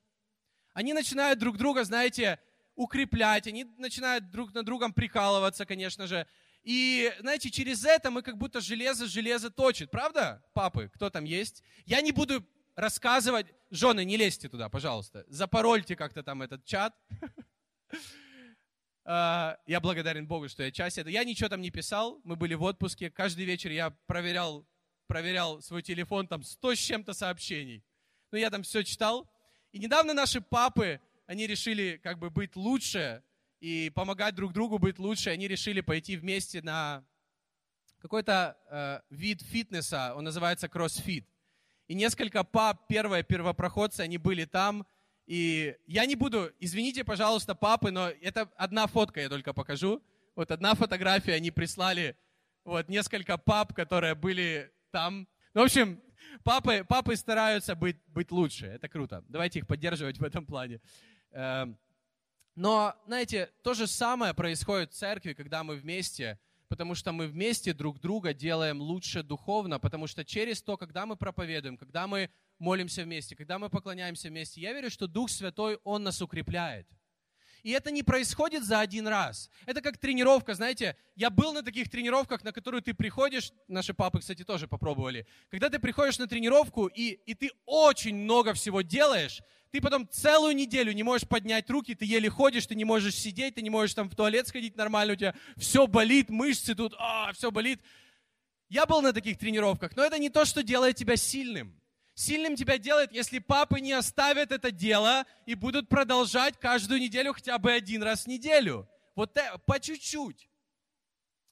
Они 0.73 0.93
начинают 0.93 1.39
друг 1.39 1.57
друга, 1.57 1.83
знаете, 1.83 2.39
укреплять, 2.75 3.47
они 3.47 3.63
начинают 3.77 4.29
друг 4.29 4.53
на 4.53 4.63
другом 4.63 4.93
прикалываться, 4.93 5.65
конечно 5.65 6.07
же. 6.07 6.27
И, 6.63 7.13
знаете, 7.19 7.51
через 7.51 7.85
это 7.85 8.09
мы 8.09 8.23
как 8.23 8.37
будто 8.37 8.59
железо 8.59 9.05
железо 9.05 9.49
точит. 9.51 9.91
Правда, 9.91 10.43
папы? 10.53 10.89
Кто 10.93 11.09
там 11.09 11.23
есть? 11.23 11.63
Я 11.85 12.01
не 12.01 12.11
буду 12.11 12.45
рассказывать. 12.75 13.47
Жены, 13.71 14.05
не 14.05 14.17
лезьте 14.17 14.49
туда, 14.49 14.69
пожалуйста. 14.69 15.25
Запарольте 15.27 15.95
как-то 15.95 16.23
там 16.23 16.41
этот 16.41 16.65
чат. 16.65 16.95
А, 19.07 19.59
я 19.67 19.79
благодарен 19.81 20.25
Богу, 20.25 20.49
что 20.49 20.63
я 20.63 20.71
часть 20.71 20.97
этого. 20.97 21.11
Я 21.11 21.23
ничего 21.23 21.47
там 21.47 21.61
не 21.61 21.69
писал, 21.69 22.19
мы 22.23 22.35
были 22.35 22.55
в 22.55 22.63
отпуске. 22.63 23.11
Каждый 23.11 23.45
вечер 23.45 23.69
я 23.69 23.91
проверял, 24.07 24.65
проверял 25.05 25.61
свой 25.61 25.83
телефон, 25.83 26.27
там 26.27 26.41
сто 26.41 26.73
с 26.73 26.79
чем-то 26.79 27.13
сообщений. 27.13 27.83
Но 28.31 28.39
я 28.39 28.49
там 28.49 28.63
все 28.63 28.81
читал. 28.81 29.29
И 29.71 29.77
недавно 29.77 30.15
наши 30.15 30.41
папы, 30.41 30.99
они 31.27 31.45
решили 31.45 31.99
как 32.01 32.17
бы 32.17 32.31
быть 32.31 32.55
лучше 32.55 33.21
и 33.59 33.91
помогать 33.93 34.33
друг 34.33 34.53
другу 34.53 34.79
быть 34.79 34.97
лучше. 34.97 35.29
Они 35.29 35.47
решили 35.47 35.81
пойти 35.81 36.17
вместе 36.17 36.63
на 36.63 37.05
какой-то 37.99 38.57
э, 38.71 39.01
вид 39.11 39.43
фитнеса, 39.43 40.15
он 40.15 40.23
называется 40.23 40.67
кроссфит. 40.67 41.27
И 41.87 41.93
несколько 41.93 42.43
пап, 42.43 42.87
первые 42.87 43.23
первопроходцы, 43.23 44.01
они 44.01 44.17
были 44.17 44.45
там. 44.45 44.85
И 45.27 45.75
я 45.87 46.05
не 46.05 46.15
буду, 46.15 46.51
извините, 46.59 47.03
пожалуйста, 47.03 47.55
папы, 47.55 47.91
но 47.91 48.09
это 48.09 48.49
одна 48.57 48.87
фотка 48.87 49.21
я 49.21 49.29
только 49.29 49.53
покажу. 49.53 50.01
Вот 50.35 50.51
одна 50.51 50.75
фотография 50.75 51.33
они 51.33 51.51
прислали, 51.51 52.15
вот 52.63 52.89
несколько 52.89 53.37
пап, 53.37 53.73
которые 53.73 54.15
были 54.15 54.71
там. 54.91 55.27
Ну, 55.53 55.61
в 55.61 55.65
общем, 55.65 56.01
папы, 56.43 56.83
папы 56.87 57.15
стараются 57.15 57.75
быть, 57.75 57.97
быть 58.07 58.31
лучше, 58.31 58.65
это 58.65 58.89
круто. 58.89 59.23
Давайте 59.29 59.59
их 59.59 59.67
поддерживать 59.67 60.17
в 60.17 60.23
этом 60.23 60.45
плане. 60.45 60.81
Эм, 61.31 61.77
но, 62.55 62.95
знаете, 63.05 63.51
то 63.63 63.73
же 63.73 63.87
самое 63.87 64.33
происходит 64.33 64.91
в 64.91 64.95
церкви, 64.95 65.33
когда 65.33 65.63
мы 65.63 65.75
вместе, 65.75 66.39
потому 66.67 66.95
что 66.95 67.11
мы 67.11 67.27
вместе 67.27 67.73
друг 67.73 67.99
друга 67.99 68.33
делаем 68.33 68.81
лучше 68.81 69.23
духовно, 69.23 69.79
потому 69.79 70.07
что 70.07 70.23
через 70.25 70.61
то, 70.61 70.77
когда 70.77 71.05
мы 71.05 71.15
проповедуем, 71.15 71.77
когда 71.77 72.07
мы 72.07 72.29
молимся 72.59 73.03
вместе, 73.03 73.35
когда 73.35 73.59
мы 73.59 73.69
поклоняемся 73.69 74.29
вместе, 74.29 74.61
я 74.61 74.73
верю, 74.73 74.89
что 74.89 75.07
Дух 75.07 75.29
Святой, 75.29 75.79
Он 75.83 76.03
нас 76.03 76.21
укрепляет. 76.21 76.87
И 77.65 77.71
это 77.71 77.89
не 77.89 78.03
происходит 78.03 78.63
за 78.63 78.79
один 78.79 79.07
раз. 79.07 79.49
Это 79.65 79.81
как 79.81 79.97
тренировка, 79.97 80.53
знаете, 80.53 80.95
я 81.15 81.31
был 81.31 81.51
на 81.51 81.63
таких 81.63 81.89
тренировках, 81.89 82.43
на 82.43 82.51
которую 82.51 82.83
ты 82.83 82.93
приходишь, 82.93 83.51
наши 83.67 83.95
папы, 83.95 84.19
кстати, 84.19 84.43
тоже 84.43 84.67
попробовали. 84.67 85.25
Когда 85.49 85.71
ты 85.71 85.79
приходишь 85.79 86.19
на 86.19 86.27
тренировку, 86.27 86.85
и, 86.85 87.19
и 87.25 87.33
ты 87.33 87.49
очень 87.65 88.15
много 88.15 88.53
всего 88.53 88.81
делаешь, 88.81 89.41
ты 89.75 89.81
потом 89.81 90.07
целую 90.09 90.55
неделю 90.55 90.93
не 90.93 91.03
можешь 91.03 91.27
поднять 91.27 91.69
руки, 91.69 91.95
ты 91.95 92.05
еле 92.05 92.29
ходишь, 92.29 92.65
ты 92.65 92.75
не 92.75 92.85
можешь 92.85 93.15
сидеть, 93.15 93.55
ты 93.55 93.61
не 93.61 93.69
можешь 93.69 93.93
там 93.93 94.09
в 94.09 94.15
туалет 94.15 94.47
сходить 94.47 94.77
нормально, 94.77 95.11
у 95.11 95.15
тебя 95.17 95.35
все 95.57 95.85
болит, 95.85 96.29
мышцы 96.29 96.75
тут, 96.75 96.95
а, 96.97 97.33
все 97.33 97.51
болит. 97.51 97.81
Я 98.69 98.85
был 98.85 99.01
на 99.01 99.11
таких 99.11 99.37
тренировках, 99.37 99.93
но 99.97 100.05
это 100.05 100.17
не 100.17 100.29
то, 100.29 100.45
что 100.45 100.63
делает 100.63 100.95
тебя 100.95 101.17
сильным. 101.17 101.77
Сильным 102.13 102.55
тебя 102.55 102.77
делает, 102.77 103.11
если 103.11 103.39
папы 103.39 103.81
не 103.81 103.91
оставят 103.91 104.53
это 104.53 104.71
дело 104.71 105.25
и 105.45 105.55
будут 105.55 105.89
продолжать 105.89 106.57
каждую 106.57 107.01
неделю 107.01 107.33
хотя 107.33 107.57
бы 107.57 107.73
один 107.73 108.01
раз 108.01 108.23
в 108.23 108.27
неделю. 108.27 108.87
Вот 109.13 109.35
это, 109.35 109.57
по 109.57 109.77
чуть-чуть. 109.77 110.47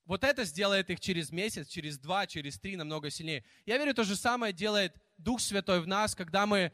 Вот 0.06 0.24
это 0.24 0.46
сделает 0.46 0.90
их 0.90 1.02
через 1.02 1.30
месяц, 1.30 1.68
через 1.68 1.98
два, 1.98 2.26
через 2.26 2.58
три 2.58 2.78
намного 2.78 3.10
сильнее. 3.10 3.44
Я 3.66 3.78
верю, 3.78 3.94
то 3.94 4.06
же 4.06 4.16
самое 4.16 4.54
делает 4.54 4.96
Дух 5.18 5.42
Святой 5.42 5.82
в 5.82 5.88
нас, 5.88 6.16
когда 6.16 6.46
мы 6.46 6.72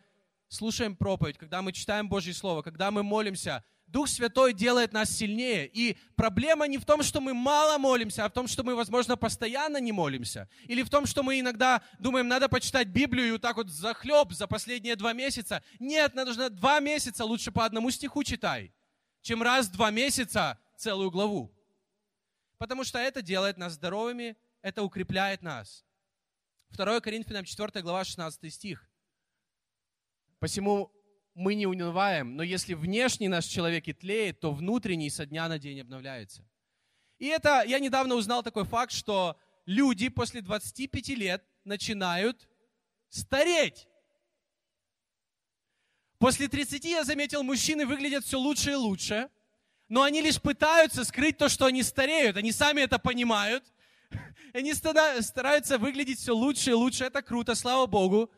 слушаем 0.50 0.96
проповедь, 0.96 1.38
когда 1.38 1.62
мы 1.62 1.72
читаем 1.72 2.10
Божье 2.10 2.34
Слово, 2.34 2.62
когда 2.62 2.92
мы 2.92 3.04
молимся– 3.04 3.64
Дух 3.92 4.08
Святой 4.08 4.54
делает 4.54 4.94
нас 4.94 5.10
сильнее. 5.10 5.68
И 5.68 5.98
проблема 6.16 6.68
не 6.68 6.78
в 6.78 6.86
том, 6.86 7.02
что 7.02 7.22
мы 7.22 7.34
мало 7.34 7.80
молимся, 7.80 8.24
а 8.24 8.30
в 8.30 8.34
том, 8.34 8.48
что 8.48 8.64
мы, 8.64 8.76
возможно, 8.76 9.18
постоянно 9.18 9.78
не 9.78 9.92
молимся. 9.92 10.48
Или 10.66 10.84
в 10.84 10.90
том, 10.90 11.08
что 11.08 11.24
мы 11.24 11.40
иногда 11.40 11.82
думаем, 11.98 12.28
надо 12.28 12.50
почитать 12.50 12.88
Библию 12.90 13.28
и 13.28 13.32
вот 13.32 13.42
так 13.42 13.56
вот 13.56 13.70
захлеб 13.70 14.32
за 14.32 14.46
последние 14.46 14.96
два 14.96 15.14
месяца. 15.14 15.64
Нет, 15.80 16.14
нужно 16.14 16.52
два 16.52 16.80
месяца, 16.80 17.26
лучше 17.26 17.52
по 17.52 17.66
одному 17.66 17.90
стиху 17.90 18.24
читай, 18.24 18.72
чем 19.22 19.42
раз 19.42 19.66
в 19.68 19.72
два 19.72 19.90
месяца 19.90 20.60
целую 20.78 21.10
главу. 21.10 21.52
Потому 22.60 22.84
что 22.84 23.00
это 23.00 23.24
делает 23.24 23.58
нас 23.58 23.74
здоровыми, 23.74 24.38
это 24.62 24.84
укрепляет 24.84 25.42
нас. 25.42 25.84
2 26.72 27.02
Коринфянам 27.02 27.44
4 27.44 27.82
глава 27.82 28.04
16 28.04 28.54
стих. 28.54 28.88
Посему 30.39 30.91
мы 31.34 31.56
не 31.56 31.67
унываем, 31.67 32.36
но 32.36 32.43
если 32.43 32.73
внешний 32.73 33.28
наш 33.28 33.45
человек 33.45 33.88
и 33.88 33.93
тлеет, 33.93 34.39
то 34.39 34.52
внутренний 34.52 35.10
со 35.10 35.25
дня 35.25 35.47
на 35.47 35.60
день 35.60 35.80
обновляется. 35.82 36.45
И 37.17 37.28
это, 37.28 37.63
я 37.65 37.80
недавно 37.80 38.15
узнал 38.15 38.43
такой 38.43 38.65
факт, 38.65 38.91
что 38.91 39.38
люди 39.65 40.10
после 40.10 40.41
25 40.41 41.10
лет 41.10 41.43
начинают 41.63 42.49
стареть. 43.10 43.88
После 46.17 46.47
30 46.47 46.84
я 46.86 47.04
заметил, 47.04 47.43
мужчины 47.43 47.86
выглядят 47.86 48.25
все 48.25 48.38
лучше 48.38 48.71
и 48.71 48.75
лучше, 48.75 49.30
но 49.88 50.04
они 50.04 50.21
лишь 50.21 50.41
пытаются 50.41 51.04
скрыть 51.06 51.38
то, 51.38 51.49
что 51.49 51.65
они 51.65 51.84
стареют. 51.84 52.38
Они 52.38 52.52
сами 52.52 52.82
это 52.82 52.99
понимают. 52.99 53.63
Они 54.54 54.73
стараются 54.73 55.78
выглядеть 55.78 56.19
все 56.19 56.36
лучше 56.36 56.71
и 56.71 56.73
лучше. 56.73 57.06
Это 57.06 57.21
круто, 57.21 57.54
слава 57.54 57.86
Богу. 57.86 58.32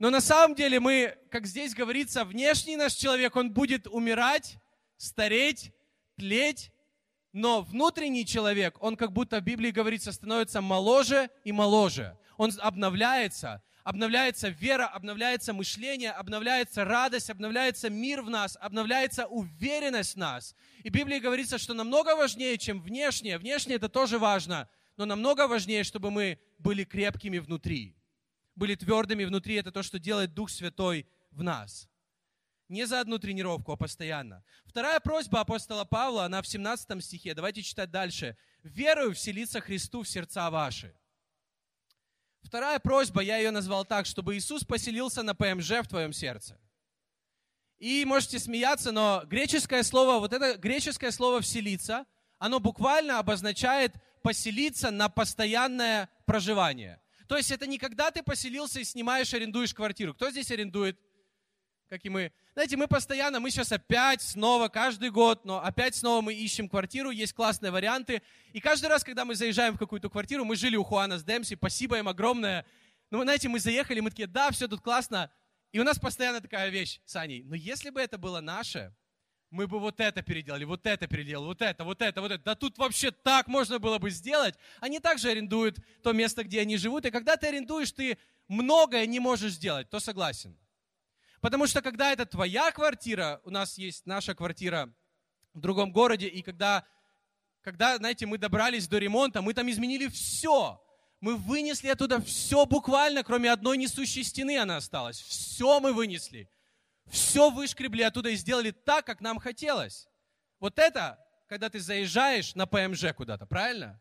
Но 0.00 0.08
на 0.08 0.22
самом 0.22 0.56
деле 0.56 0.80
мы, 0.80 1.14
как 1.30 1.46
здесь 1.46 1.74
говорится, 1.74 2.24
внешний 2.24 2.74
наш 2.74 2.94
человек, 2.94 3.36
он 3.36 3.52
будет 3.52 3.86
умирать, 3.86 4.56
стареть, 4.96 5.72
тлеть, 6.16 6.72
но 7.34 7.60
внутренний 7.60 8.24
человек, 8.24 8.82
он 8.82 8.96
как 8.96 9.12
будто 9.12 9.40
в 9.40 9.44
Библии 9.44 9.70
говорится, 9.70 10.10
становится 10.10 10.62
моложе 10.62 11.28
и 11.44 11.52
моложе. 11.52 12.16
Он 12.38 12.50
обновляется. 12.60 13.62
обновляется 13.84 14.48
вера, 14.48 14.86
обновляется 14.86 15.52
мышление, 15.52 16.12
обновляется 16.12 16.86
радость, 16.86 17.28
обновляется 17.28 17.90
мир 17.90 18.22
в 18.22 18.30
нас, 18.30 18.56
обновляется 18.58 19.26
уверенность 19.26 20.14
в 20.14 20.18
нас. 20.18 20.54
И 20.82 20.88
в 20.88 20.92
Библии 20.92 21.18
говорится, 21.18 21.58
что 21.58 21.74
намного 21.74 22.16
важнее, 22.16 22.56
чем 22.56 22.80
внешнее. 22.80 23.36
Внешнее 23.36 23.76
это 23.76 23.90
тоже 23.90 24.18
важно, 24.18 24.66
но 24.96 25.04
намного 25.04 25.46
важнее, 25.46 25.84
чтобы 25.84 26.10
мы 26.10 26.38
были 26.58 26.84
крепкими 26.84 27.38
внутри. 27.38 27.99
Были 28.60 28.74
твердыми 28.74 29.24
внутри. 29.24 29.54
Это 29.54 29.72
то, 29.72 29.82
что 29.82 29.98
делает 29.98 30.34
Дух 30.34 30.50
Святой 30.50 31.06
в 31.30 31.42
нас. 31.42 31.88
Не 32.68 32.86
за 32.86 33.00
одну 33.00 33.18
тренировку, 33.18 33.72
а 33.72 33.76
постоянно. 33.76 34.44
Вторая 34.66 35.00
просьба 35.00 35.40
апостола 35.40 35.84
Павла, 35.84 36.26
она 36.26 36.42
в 36.42 36.46
17 36.46 37.02
стихе. 37.02 37.32
Давайте 37.32 37.62
читать 37.62 37.90
дальше. 37.90 38.36
«Верую 38.62 39.14
вселиться 39.14 39.62
Христу 39.62 40.02
в 40.02 40.08
сердца 40.08 40.50
ваши». 40.50 40.94
Вторая 42.42 42.78
просьба, 42.80 43.22
я 43.22 43.38
ее 43.38 43.50
назвал 43.50 43.86
так, 43.86 44.04
чтобы 44.04 44.36
Иисус 44.36 44.62
поселился 44.62 45.22
на 45.22 45.34
ПМЖ 45.34 45.70
в 45.82 45.88
твоем 45.88 46.12
сердце. 46.12 46.60
И 47.78 48.04
можете 48.04 48.38
смеяться, 48.38 48.92
но 48.92 49.22
греческое 49.24 49.82
слово, 49.82 50.18
вот 50.18 50.34
это 50.34 50.58
греческое 50.58 51.12
слово 51.12 51.40
«вселиться», 51.40 52.04
оно 52.38 52.60
буквально 52.60 53.20
обозначает 53.20 53.94
поселиться 54.22 54.90
на 54.90 55.08
постоянное 55.08 56.10
проживание. 56.26 57.00
То 57.30 57.36
есть 57.36 57.52
это 57.52 57.68
не 57.68 57.78
когда 57.78 58.10
ты 58.10 58.24
поселился 58.24 58.80
и 58.80 58.84
снимаешь, 58.84 59.32
арендуешь 59.32 59.72
квартиру. 59.72 60.14
Кто 60.14 60.32
здесь 60.32 60.50
арендует? 60.50 60.98
Как 61.88 62.04
и 62.04 62.08
мы. 62.08 62.32
Знаете, 62.54 62.76
мы 62.76 62.88
постоянно, 62.88 63.38
мы 63.38 63.52
сейчас 63.52 63.70
опять 63.70 64.20
снова, 64.20 64.66
каждый 64.66 65.12
год, 65.12 65.44
но 65.44 65.62
опять 65.62 65.94
снова 65.94 66.22
мы 66.22 66.34
ищем 66.34 66.68
квартиру, 66.68 67.10
есть 67.10 67.32
классные 67.32 67.70
варианты. 67.70 68.22
И 68.52 68.58
каждый 68.58 68.86
раз, 68.86 69.04
когда 69.04 69.24
мы 69.24 69.36
заезжаем 69.36 69.76
в 69.76 69.78
какую-то 69.78 70.10
квартиру, 70.10 70.44
мы 70.44 70.56
жили 70.56 70.74
у 70.74 70.82
Хуана 70.82 71.20
с 71.20 71.22
Демси, 71.22 71.54
спасибо 71.54 71.98
им 71.98 72.08
огромное. 72.08 72.66
Ну, 73.12 73.22
знаете, 73.22 73.48
мы 73.48 73.60
заехали, 73.60 74.00
мы 74.00 74.10
такие, 74.10 74.26
да, 74.26 74.50
все 74.50 74.66
тут 74.66 74.80
классно. 74.80 75.30
И 75.70 75.78
у 75.78 75.84
нас 75.84 76.00
постоянно 76.00 76.40
такая 76.40 76.68
вещь 76.70 76.98
с 77.04 77.14
Аней. 77.14 77.44
Но 77.44 77.54
если 77.54 77.90
бы 77.90 78.00
это 78.00 78.18
было 78.18 78.40
наше, 78.40 78.92
мы 79.50 79.66
бы 79.66 79.80
вот 79.80 80.00
это 80.00 80.22
переделали, 80.22 80.64
вот 80.64 80.86
это 80.86 81.06
переделали, 81.06 81.46
вот 81.46 81.62
это, 81.62 81.84
вот 81.84 82.00
это, 82.02 82.20
вот 82.20 82.30
это. 82.30 82.44
Да 82.44 82.54
тут 82.54 82.78
вообще 82.78 83.10
так 83.10 83.48
можно 83.48 83.78
было 83.78 83.98
бы 83.98 84.10
сделать. 84.10 84.54
Они 84.80 85.00
также 85.00 85.30
арендуют 85.30 85.78
то 86.02 86.12
место, 86.12 86.44
где 86.44 86.60
они 86.60 86.76
живут. 86.76 87.04
И 87.06 87.10
когда 87.10 87.36
ты 87.36 87.48
арендуешь, 87.48 87.90
ты 87.90 88.16
многое 88.48 89.06
не 89.06 89.18
можешь 89.18 89.52
сделать. 89.52 89.88
Кто 89.88 89.98
согласен? 89.98 90.56
Потому 91.40 91.66
что 91.66 91.82
когда 91.82 92.12
это 92.12 92.26
твоя 92.26 92.70
квартира, 92.70 93.40
у 93.44 93.50
нас 93.50 93.76
есть 93.78 94.06
наша 94.06 94.34
квартира 94.34 94.92
в 95.52 95.60
другом 95.60 95.90
городе, 95.90 96.28
и 96.28 96.42
когда, 96.42 96.84
когда, 97.62 97.96
знаете, 97.96 98.26
мы 98.26 98.38
добрались 98.38 98.86
до 98.86 98.98
ремонта, 98.98 99.42
мы 99.42 99.52
там 99.52 99.68
изменили 99.70 100.06
все. 100.08 100.80
Мы 101.20 101.36
вынесли 101.36 101.88
оттуда 101.88 102.20
все 102.22 102.66
буквально, 102.66 103.24
кроме 103.24 103.50
одной 103.50 103.76
несущей 103.78 104.22
стены 104.22 104.58
она 104.58 104.76
осталась. 104.76 105.20
Все 105.20 105.80
мы 105.80 105.92
вынесли. 105.92 106.48
Все 107.10 107.50
вышкребли 107.50 108.02
оттуда 108.02 108.30
и 108.30 108.36
сделали 108.36 108.70
так, 108.70 109.04
как 109.04 109.20
нам 109.20 109.38
хотелось. 109.38 110.08
Вот 110.60 110.78
это, 110.78 111.18
когда 111.48 111.68
ты 111.68 111.80
заезжаешь 111.80 112.54
на 112.54 112.66
ПМЖ 112.66 113.12
куда-то, 113.16 113.46
правильно? 113.46 114.00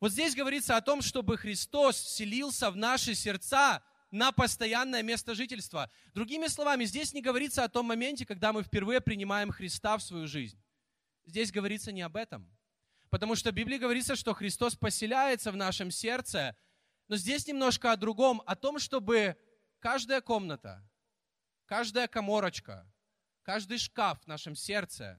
Вот 0.00 0.12
здесь 0.12 0.34
говорится 0.34 0.76
о 0.76 0.80
том, 0.80 1.02
чтобы 1.02 1.36
Христос 1.36 1.96
вселился 2.00 2.70
в 2.70 2.76
наши 2.76 3.14
сердца 3.14 3.82
на 4.10 4.32
постоянное 4.32 5.02
место 5.02 5.34
жительства. 5.34 5.90
Другими 6.14 6.46
словами, 6.46 6.84
здесь 6.84 7.12
не 7.12 7.22
говорится 7.22 7.64
о 7.64 7.68
том 7.68 7.86
моменте, 7.86 8.26
когда 8.26 8.52
мы 8.52 8.62
впервые 8.62 9.00
принимаем 9.00 9.50
Христа 9.50 9.96
в 9.96 10.02
свою 10.02 10.26
жизнь. 10.26 10.60
Здесь 11.24 11.52
говорится 11.52 11.92
не 11.92 12.02
об 12.02 12.16
этом. 12.16 12.50
Потому 13.10 13.36
что 13.36 13.50
в 13.50 13.54
Библии 13.54 13.76
говорится, 13.76 14.16
что 14.16 14.34
Христос 14.34 14.74
поселяется 14.74 15.52
в 15.52 15.56
нашем 15.56 15.90
сердце, 15.90 16.56
но 17.08 17.16
здесь 17.16 17.46
немножко 17.46 17.92
о 17.92 17.96
другом, 17.96 18.42
о 18.46 18.56
том, 18.56 18.78
чтобы 18.78 19.36
каждая 19.80 20.22
комната, 20.22 20.82
каждая 21.72 22.06
коморочка, 22.06 22.86
каждый 23.44 23.78
шкаф 23.78 24.20
в 24.22 24.26
нашем 24.26 24.54
сердце, 24.54 25.18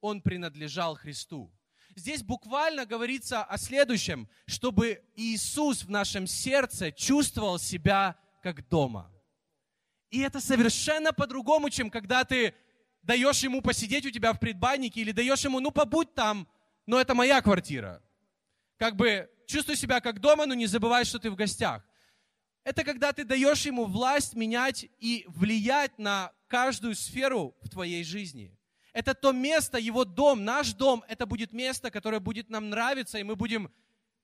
он 0.00 0.22
принадлежал 0.22 0.94
Христу. 0.94 1.52
Здесь 1.96 2.22
буквально 2.22 2.86
говорится 2.86 3.42
о 3.42 3.58
следующем, 3.58 4.28
чтобы 4.46 5.02
Иисус 5.16 5.82
в 5.82 5.90
нашем 5.90 6.28
сердце 6.28 6.92
чувствовал 6.92 7.58
себя 7.58 8.14
как 8.44 8.68
дома. 8.68 9.12
И 10.10 10.20
это 10.20 10.40
совершенно 10.40 11.12
по-другому, 11.12 11.68
чем 11.68 11.90
когда 11.90 12.22
ты 12.22 12.54
даешь 13.02 13.42
ему 13.42 13.60
посидеть 13.60 14.06
у 14.06 14.10
тебя 14.10 14.32
в 14.32 14.38
предбаннике 14.38 15.00
или 15.00 15.10
даешь 15.10 15.42
ему, 15.42 15.58
ну 15.58 15.72
побудь 15.72 16.14
там, 16.14 16.46
но 16.86 17.00
это 17.00 17.16
моя 17.16 17.42
квартира. 17.42 18.00
Как 18.76 18.94
бы 18.94 19.28
чувствуй 19.48 19.74
себя 19.74 20.00
как 20.00 20.20
дома, 20.20 20.46
но 20.46 20.54
не 20.54 20.68
забывай, 20.68 21.04
что 21.04 21.18
ты 21.18 21.28
в 21.28 21.34
гостях. 21.34 21.87
Это 22.68 22.84
когда 22.84 23.14
ты 23.14 23.24
даешь 23.24 23.64
ему 23.64 23.86
власть 23.86 24.34
менять 24.34 24.90
и 24.98 25.24
влиять 25.26 25.98
на 25.98 26.32
каждую 26.48 26.96
сферу 26.96 27.56
в 27.62 27.70
твоей 27.70 28.04
жизни. 28.04 28.54
Это 28.92 29.14
то 29.14 29.32
место, 29.32 29.78
его 29.78 30.04
дом, 30.04 30.44
наш 30.44 30.74
дом, 30.74 31.02
это 31.08 31.24
будет 31.24 31.54
место, 31.54 31.90
которое 31.90 32.20
будет 32.20 32.50
нам 32.50 32.68
нравиться, 32.68 33.16
и 33.16 33.22
мы 33.22 33.36
будем 33.36 33.72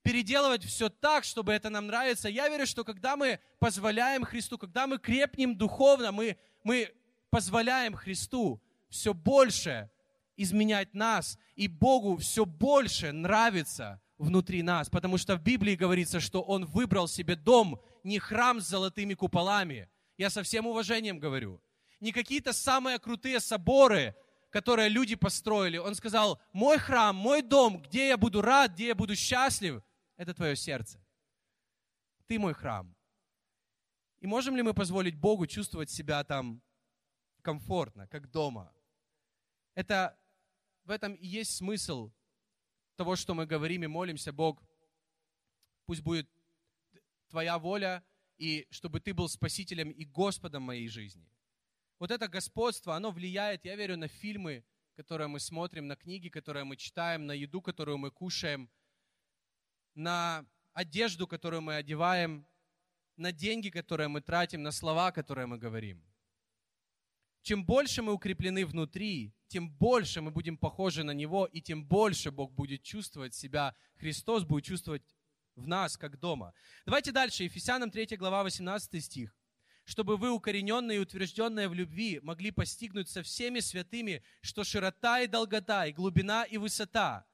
переделывать 0.03 0.63
все 0.63 0.91
так, 0.91 1.25
чтобы 1.25 1.55
это 1.55 1.71
нам 1.71 1.87
нравится. 1.87 2.29
Я 2.29 2.51
верю, 2.51 2.67
что 2.67 2.85
когда 2.85 3.17
мы 3.17 3.41
позволяем 3.61 4.25
Христу, 4.25 4.59
когда 4.59 4.87
мы 4.87 4.99
крепнем 4.99 5.57
духовно, 5.57 6.13
мы, 6.13 6.37
мы 6.65 6.93
позволяем 7.31 7.95
Христу 7.95 8.61
все 8.91 9.15
больше 9.15 9.89
изменять 10.37 10.93
нас, 10.93 11.39
и 11.57 11.67
Богу 11.67 12.19
все 12.19 12.45
больше 12.45 13.11
нравится 13.11 14.03
внутри 14.19 14.63
нас, 14.63 14.91
потому 14.91 15.17
что 15.17 15.37
в 15.37 15.43
Библии 15.43 15.77
говорится, 15.77 16.21
что 16.21 16.43
Он 16.43 16.67
выбрал 16.67 17.09
себе 17.09 17.37
дом, 17.37 17.81
не 18.05 18.19
храм 18.19 18.61
с 18.61 18.69
золотыми 18.69 19.15
куполами. 19.15 19.91
Я 20.17 20.31
со 20.31 20.43
всем 20.43 20.67
уважением 20.67 21.19
говорю. 21.19 21.61
Не 22.01 22.13
какие-то 22.13 22.53
самые 22.53 22.99
крутые 22.99 23.41
соборы, 23.41 24.15
которые 24.51 24.89
люди 24.89 25.17
построили. 25.17 25.79
Он 25.79 25.95
сказал, 25.95 26.41
мой 26.53 26.79
храм, 26.79 27.17
мой 27.17 27.43
дом, 27.43 27.83
где 27.83 28.09
я 28.09 28.17
буду 28.17 28.41
рад, 28.41 28.73
где 28.73 28.89
я 28.89 28.95
буду 28.95 29.17
счастлив– 29.17 29.83
это 30.17 30.35
твое 30.35 30.55
сердце. 30.55 31.05
Ты 32.27 32.39
мой 32.39 32.55
храм. 32.55 32.95
И 34.21 34.27
можем 34.27 34.57
ли 34.57 34.63
мы 34.63 34.73
позволить 34.73 35.17
Богу 35.17 35.47
чувствовать 35.47 35.91
себя 35.91 36.23
там 36.25 36.63
комфортно, 37.43 38.07
как 38.07 38.31
дома? 38.31 38.73
Это 39.75 40.19
в 40.85 40.91
этом 40.91 41.15
и 41.15 41.27
есть 41.27 41.57
смысл 41.57 42.13
того, 42.97 43.17
что 43.17 43.35
мы 43.35 43.47
говорим 43.47 43.83
и 43.83 43.89
молимся, 43.89 44.33
Бог, 44.33 44.63
пусть 45.87 46.03
будет 46.03 46.31
Твоя 47.35 47.59
воля, 47.59 48.05
и 48.39 48.67
чтобы 48.71 49.01
Ты 49.01 49.13
был 49.13 49.29
Спасителем 49.29 49.91
и 49.91 50.05
Господом 50.05 50.63
моей 50.63 50.89
жизни. 50.89 51.29
Вот 51.99 52.13
это 52.13 52.29
господство, 52.29 52.95
оно 52.95 53.11
влияет, 53.11 53.65
я 53.65 53.75
верю, 53.75 53.97
на 53.97 54.07
фильмы, 54.07 54.65
которые 54.95 55.27
мы 55.27 55.41
смотрим, 55.41 55.89
на 55.89 55.97
книги, 55.97 56.29
которые 56.29 56.63
мы 56.63 56.77
читаем, 56.77 57.27
на 57.27 57.33
еду, 57.33 57.61
которую 57.61 57.99
мы 57.99 58.11
кушаем– 58.11 58.71
на 59.95 60.47
одежду, 60.73 61.27
которую 61.27 61.63
мы 61.63 61.77
одеваем, 61.77 62.47
на 63.17 63.33
деньги, 63.33 63.71
которые 63.71 64.09
мы 64.09 64.21
тратим, 64.21 64.63
на 64.63 64.73
слова, 64.73 65.13
которые 65.13 65.47
мы 65.47 65.59
говорим. 65.59 66.03
Чем 67.43 67.65
больше 67.65 68.03
мы 68.03 68.13
укреплены 68.13 68.65
внутри, 68.65 69.35
тем 69.49 69.71
больше 69.71 70.21
мы 70.21 70.31
будем 70.31 70.57
похожи 70.57 71.05
на 71.05 71.13
Него, 71.13 71.47
и 71.47 71.61
тем 71.61 71.85
больше 71.85 72.31
Бог 72.31 72.53
будет 72.53 72.83
чувствовать 72.83 73.35
себя, 73.35 73.75
Христос 73.97 74.45
будет 74.45 74.65
чувствовать 74.65 75.03
в 75.57 75.67
нас, 75.67 75.97
как 75.97 76.19
дома. 76.19 76.53
Давайте 76.87 77.13
дальше, 77.13 77.45
Ефесянам 77.45 77.91
3 77.91 78.17
глава, 78.17 78.43
18 78.43 79.05
стих. 79.05 79.37
«Чтобы 79.85 80.17
вы, 80.17 80.31
укорененные 80.31 80.97
и 80.97 81.01
утвержденные 81.01 81.69
в 81.69 81.75
любви, 81.75 82.19
могли 82.23 82.51
постигнуть 82.51 83.09
со 83.11 83.23
всеми 83.23 83.61
святыми, 83.61 84.23
что 84.41 84.65
широта 84.65 85.21
и 85.21 85.27
долгота, 85.27 85.87
и 85.87 85.93
глубина 85.93 86.45
и 86.45 86.57
высота, 86.57 87.27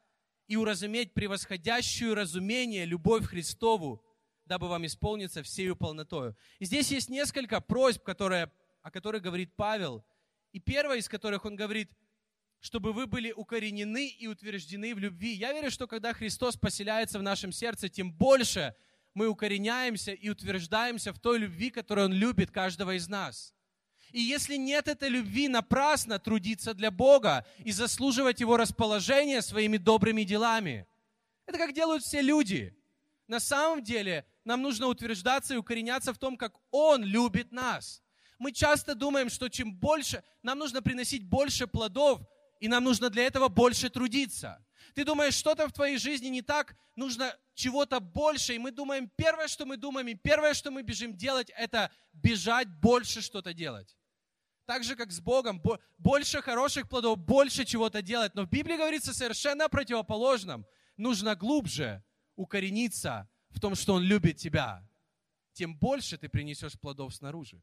и 0.49 0.57
уразуметь 0.57 1.15
превосходящую 1.15 2.17
разумение 2.17 2.85
любовь 2.85 3.25
Христову, 3.27 4.05
дабы 4.47 4.69
вам 4.69 4.85
исполниться 4.85 5.45
всею 5.45 5.77
полнотою. 5.77 6.37
И 6.59 6.65
здесь 6.65 6.91
есть 6.91 7.09
несколько 7.09 7.61
просьб, 7.61 8.03
которые, 8.03 8.51
о 8.83 8.91
которых 8.91 9.23
говорит 9.23 9.55
Павел. 9.55 10.05
И 10.51 10.59
первая 10.59 10.99
из 10.99 11.09
которых 11.09 11.45
он 11.45 11.55
говорит, 11.55 11.93
чтобы 12.61 12.93
вы 12.93 13.07
были 13.07 13.33
укоренены 13.33 14.07
и 14.07 14.27
утверждены 14.27 14.95
в 14.95 14.99
любви. 14.99 15.33
Я 15.33 15.53
верю, 15.53 15.71
что 15.71 15.87
когда 15.87 16.13
Христос 16.13 16.57
поселяется 16.57 17.19
в 17.19 17.23
нашем 17.23 17.53
сердце, 17.53 17.89
тем 17.89 18.13
больше 18.13 18.75
мы 19.15 19.29
укореняемся 19.29 20.13
и 20.13 20.29
утверждаемся 20.29 21.13
в 21.13 21.19
той 21.19 21.39
любви, 21.39 21.71
которую 21.71 22.07
Он 22.07 22.13
любит 22.13 22.51
каждого 22.51 22.97
из 22.97 23.09
нас. 23.09 23.55
И 24.13 24.21
если 24.21 24.57
нет 24.57 24.89
этой 24.89 25.09
любви, 25.09 25.49
напрасно 25.49 26.19
трудиться 26.19 26.75
для 26.75 26.91
Бога 26.91 27.47
и 27.59 27.73
заслуживать 27.73 28.41
Его 28.41 28.57
расположение 28.57 29.41
своими 29.41 29.79
добрыми 29.79 30.25
делами. 30.25 30.87
Это 31.47 31.59
как 31.59 31.73
делают 31.73 32.03
все 32.03 32.21
люди. 32.21 32.77
На 33.27 33.41
самом 33.41 33.83
деле 33.83 34.27
нам 34.45 34.63
нужно 34.63 34.87
утверждаться 34.87 35.55
и 35.55 35.57
укореняться 35.57 36.13
в 36.13 36.19
том, 36.19 36.37
как 36.37 36.55
Он 36.71 37.05
любит 37.05 37.53
нас. 37.53 38.03
Мы 38.39 38.53
часто 38.53 38.95
думаем, 38.95 39.31
что 39.31 39.49
чем 39.49 39.75
больше, 39.75 40.25
нам 40.43 40.59
нужно 40.59 40.83
приносить 40.83 41.25
больше 41.25 41.67
плодов, 41.67 42.21
и 42.61 42.69
нам 42.69 42.85
нужно 42.85 43.11
для 43.11 43.25
этого 43.25 43.49
больше 43.49 43.91
трудиться. 43.91 44.65
Ты 44.95 45.05
думаешь, 45.05 45.35
что-то 45.35 45.67
в 45.69 45.73
твоей 45.73 45.99
жизни 45.99 46.29
не 46.29 46.43
так, 46.43 46.77
нужно 46.95 47.37
чего-то 47.55 48.01
больше, 48.01 48.55
и 48.55 48.59
мы 48.59 48.71
думаем, 48.71 49.11
первое, 49.17 49.49
что 49.49 49.67
мы 49.67 49.77
думаем, 49.77 50.09
и 50.09 50.15
первое, 50.15 50.55
что 50.55 50.71
мы 50.71 50.83
бежим 50.83 51.17
делать, 51.17 51.51
это 51.57 51.91
бежать 52.13 52.69
больше 52.69 53.21
что-то 53.21 53.55
делать. 53.55 53.97
Так 54.67 54.85
же, 54.85 54.95
как 54.95 55.11
с 55.11 55.21
Богом, 55.21 55.61
больше 55.99 56.43
хороших 56.43 56.89
плодов, 56.89 57.19
больше 57.19 57.65
чего-то 57.65 58.03
делать. 58.03 58.35
Но 58.35 58.45
в 58.45 58.51
Библии 58.51 58.77
говорится 58.77 59.13
совершенно 59.13 59.69
противоположном. 59.69 60.65
Нужно 60.97 61.35
глубже 61.35 62.05
укорениться 62.37 63.29
в 63.49 63.59
том, 63.59 63.75
что 63.75 63.95
Он 63.95 64.03
любит 64.03 64.37
тебя. 64.37 64.87
Тем 65.55 65.77
больше 65.77 66.19
ты 66.19 66.29
принесешь 66.29 66.79
плодов 66.79 67.15
снаружи. 67.15 67.61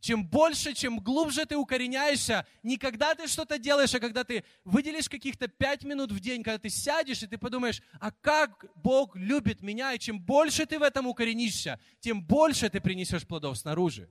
Чем 0.00 0.26
больше, 0.26 0.74
чем 0.74 0.98
глубже 0.98 1.46
ты 1.46 1.56
укореняешься, 1.56 2.46
не 2.62 2.76
когда 2.76 3.14
ты 3.14 3.26
что-то 3.26 3.58
делаешь, 3.58 3.94
а 3.94 4.00
когда 4.00 4.24
ты 4.24 4.44
выделишь 4.64 5.08
каких-то 5.08 5.48
пять 5.48 5.84
минут 5.84 6.12
в 6.12 6.20
день, 6.20 6.42
когда 6.42 6.58
ты 6.58 6.68
сядешь 6.68 7.22
и 7.22 7.26
ты 7.26 7.38
подумаешь, 7.38 7.82
а 8.00 8.10
как 8.12 8.66
Бог 8.76 9.16
любит 9.16 9.62
меня, 9.62 9.94
и 9.94 9.98
чем 9.98 10.20
больше 10.20 10.66
ты 10.66 10.78
в 10.78 10.82
этом 10.82 11.06
укоренишься, 11.06 11.80
тем 12.00 12.22
больше 12.22 12.68
ты 12.68 12.80
принесешь 12.80 13.26
плодов 13.26 13.58
снаружи. 13.58 14.10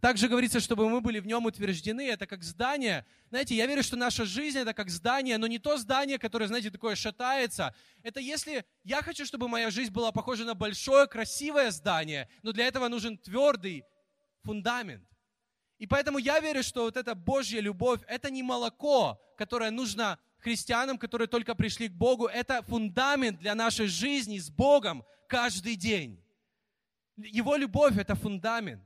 Также 0.00 0.28
говорится, 0.28 0.60
чтобы 0.60 0.88
мы 0.88 1.00
были 1.00 1.20
в 1.20 1.26
нем 1.26 1.46
утверждены. 1.46 2.08
Это 2.08 2.26
как 2.26 2.44
здание. 2.44 3.06
Знаете, 3.30 3.56
я 3.56 3.66
верю, 3.66 3.82
что 3.82 3.96
наша 3.96 4.24
жизнь 4.26 4.58
это 4.58 4.74
как 4.74 4.90
здание, 4.90 5.38
но 5.38 5.46
не 5.46 5.58
то 5.58 5.78
здание, 5.78 6.18
которое, 6.18 6.46
знаете, 6.48 6.70
такое 6.70 6.94
шатается. 6.96 7.74
Это 8.02 8.20
если 8.20 8.64
я 8.84 9.02
хочу, 9.02 9.24
чтобы 9.24 9.48
моя 9.48 9.70
жизнь 9.70 9.90
была 9.90 10.12
похожа 10.12 10.44
на 10.44 10.54
большое, 10.54 11.06
красивое 11.06 11.70
здание, 11.70 12.28
но 12.42 12.52
для 12.52 12.66
этого 12.66 12.88
нужен 12.88 13.16
твердый 13.16 13.84
фундамент. 14.44 15.08
И 15.78 15.86
поэтому 15.86 16.18
я 16.18 16.40
верю, 16.40 16.62
что 16.62 16.82
вот 16.82 16.96
эта 16.96 17.14
Божья 17.14 17.60
любовь, 17.60 18.00
это 18.06 18.30
не 18.30 18.42
молоко, 18.42 19.20
которое 19.36 19.70
нужно 19.70 20.18
христианам, 20.38 20.96
которые 20.96 21.28
только 21.28 21.54
пришли 21.54 21.88
к 21.88 21.92
Богу. 21.92 22.26
Это 22.26 22.62
фундамент 22.62 23.38
для 23.38 23.54
нашей 23.54 23.86
жизни 23.86 24.38
с 24.38 24.48
Богом 24.48 25.04
каждый 25.28 25.76
день. 25.76 26.22
Его 27.16 27.56
любовь– 27.56 27.96
это 27.98 28.14
фундамент. 28.14 28.82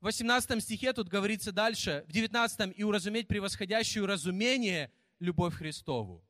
В 0.00 0.04
18 0.04 0.62
стихе 0.62 0.92
тут 0.92 1.08
говорится 1.08 1.52
дальше, 1.52 2.04
в 2.08 2.12
19 2.12 2.72
«И 2.76 2.84
уразуметь 2.84 3.28
превосходящую 3.28 4.06
разумение 4.06 4.90
любовь 5.18 5.54
Христову». 5.54 6.24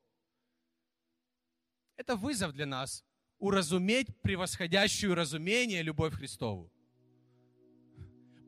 Это 1.95 2.15
вызов 2.15 2.53
для 2.53 2.65
нас– 2.65 3.03
уразуметь 3.39 4.21
превосходящую 4.21 5.15
разумение 5.15 5.81
любовь 5.81 6.13
Христову 6.13 6.71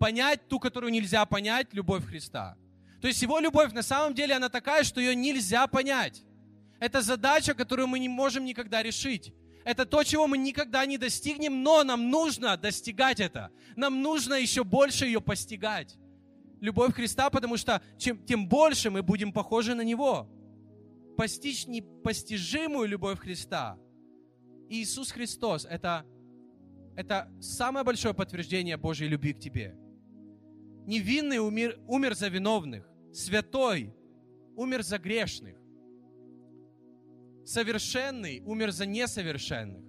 понять 0.04 0.50
ту, 0.50 0.60
которую 0.60 0.92
нельзя 0.92 1.26
понять, 1.26 1.68
любовь 1.72 2.06
Христа. 2.06 2.58
То 3.00 3.08
есть 3.08 3.22
его 3.22 3.39
любовь 3.39 3.72
на 3.72 3.84
самом 3.84 4.13
деле 4.13 4.36
она 4.36 4.50
такая, 4.50 4.84
что 4.84 5.00
ее 5.00 5.16
нельзя 5.16 5.66
понять. 5.66 6.26
Это 6.82 7.02
задача, 7.02 7.54
которую 7.54 7.88
мы 7.88 8.00
не 8.00 8.10
можем 8.10 8.44
никогда 8.44 8.84
решить. 8.84 9.34
Это 9.63 9.86
то, 9.86 10.04
чего 10.04 10.28
мы 10.28 10.38
никогда 10.38 10.86
не 10.86 10.98
достигнем, 10.98 11.63
но 11.63 11.86
нам 11.86 12.10
нужно 12.10 12.58
достигать 12.58 13.22
это. 13.22 13.50
Нам 13.78 14.02
нужно 14.02 14.34
еще 14.34 14.66
больше 14.66 15.06
ее 15.06 15.22
постигать. 15.22 15.96
Любовь 16.60 16.94
Христа, 16.96 17.30
потому 17.30 17.56
что 17.56 17.82
чем, 17.98 18.18
тем 18.26 18.50
больше 18.50 18.89
мы 18.89 19.04
будем 19.04 19.32
похожи 19.32 19.74
на 19.74 19.84
Него. 19.86 20.28
Постичь 21.16 21.66
непостижимую 21.66 22.89
любовь 22.89 23.20
Христа. 23.20 23.78
Иисус 24.68 25.13
Христос 25.13 25.66
это,– 25.70 26.06
это 26.98 27.32
самое 27.39 27.86
большое 27.86 28.13
подтверждение 28.13 28.76
Божьей 28.76 29.08
любви 29.08 29.32
к 29.32 29.39
тебе 29.39 29.78
невинный 30.86 31.39
умер, 31.39 31.80
умер 31.88 32.15
за 32.15 32.28
виновных, 32.28 32.88
святой 33.12 33.93
умер 34.56 34.84
за 34.84 34.98
грешных, 34.98 35.56
совершенный 37.46 38.41
умер 38.46 38.72
за 38.72 38.86
несовершенных, 38.86 39.84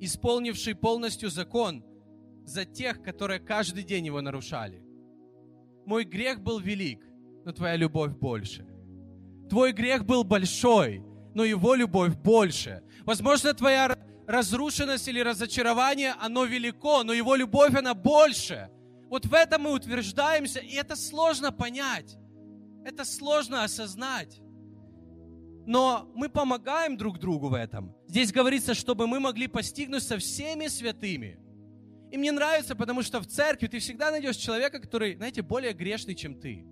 исполнивший 0.00 0.74
полностью 0.74 1.30
закон 1.30 1.84
за 2.44 2.64
тех, 2.64 3.02
которые 3.02 3.40
каждый 3.40 3.82
день 3.82 4.06
его 4.06 4.20
нарушали. 4.20 4.82
Мой 5.86 6.04
грех 6.04 6.40
был 6.40 6.58
велик, 6.58 7.04
но 7.44 7.52
твоя 7.52 7.76
любовь 7.76 8.12
больше. 8.12 8.66
Твой 9.48 9.72
грех 9.72 10.04
был 10.04 10.24
большой, 10.24 11.02
но 11.34 11.44
его 11.44 11.74
любовь 11.74 12.16
больше. 12.16 12.82
Возможно, 13.04 13.54
твоя 13.54 13.96
разрушенность 14.26 15.06
или 15.06 15.20
разочарование, 15.20 16.14
оно 16.20 16.44
велико, 16.44 17.04
но 17.04 17.12
его 17.12 17.36
любовь, 17.36 17.74
она 17.74 17.94
больше– 17.94 18.68
вот 19.08 19.26
в 19.26 19.34
этом 19.34 19.62
мы 19.62 19.72
утверждаемся, 19.72 20.60
и 20.60 20.74
это 20.74 20.96
сложно 20.96 21.52
понять. 21.52 22.16
Это 22.84 23.04
сложно 23.04 23.64
осознать. 23.64 24.40
Но 25.66 26.08
мы 26.14 26.28
помогаем 26.28 26.96
друг 26.96 27.18
другу 27.18 27.48
в 27.48 27.54
этом. 27.54 27.94
Здесь 28.06 28.32
говорится, 28.32 28.74
чтобы 28.74 29.06
мы 29.06 29.18
могли 29.18 29.48
постигнуть 29.48 30.02
со 30.02 30.18
всеми 30.18 30.68
святыми. 30.68 31.40
И 32.12 32.16
мне 32.16 32.30
нравится, 32.30 32.76
потому 32.76 33.02
что 33.02 33.20
в 33.20 33.26
церкви 33.26 33.66
ты 33.66 33.80
всегда 33.80 34.12
найдешь 34.12 34.36
человека, 34.36 34.78
который, 34.78 35.16
знаете, 35.16 35.42
более 35.42 35.72
грешный, 35.72 36.14
чем 36.14 36.40
ты. 36.40 36.64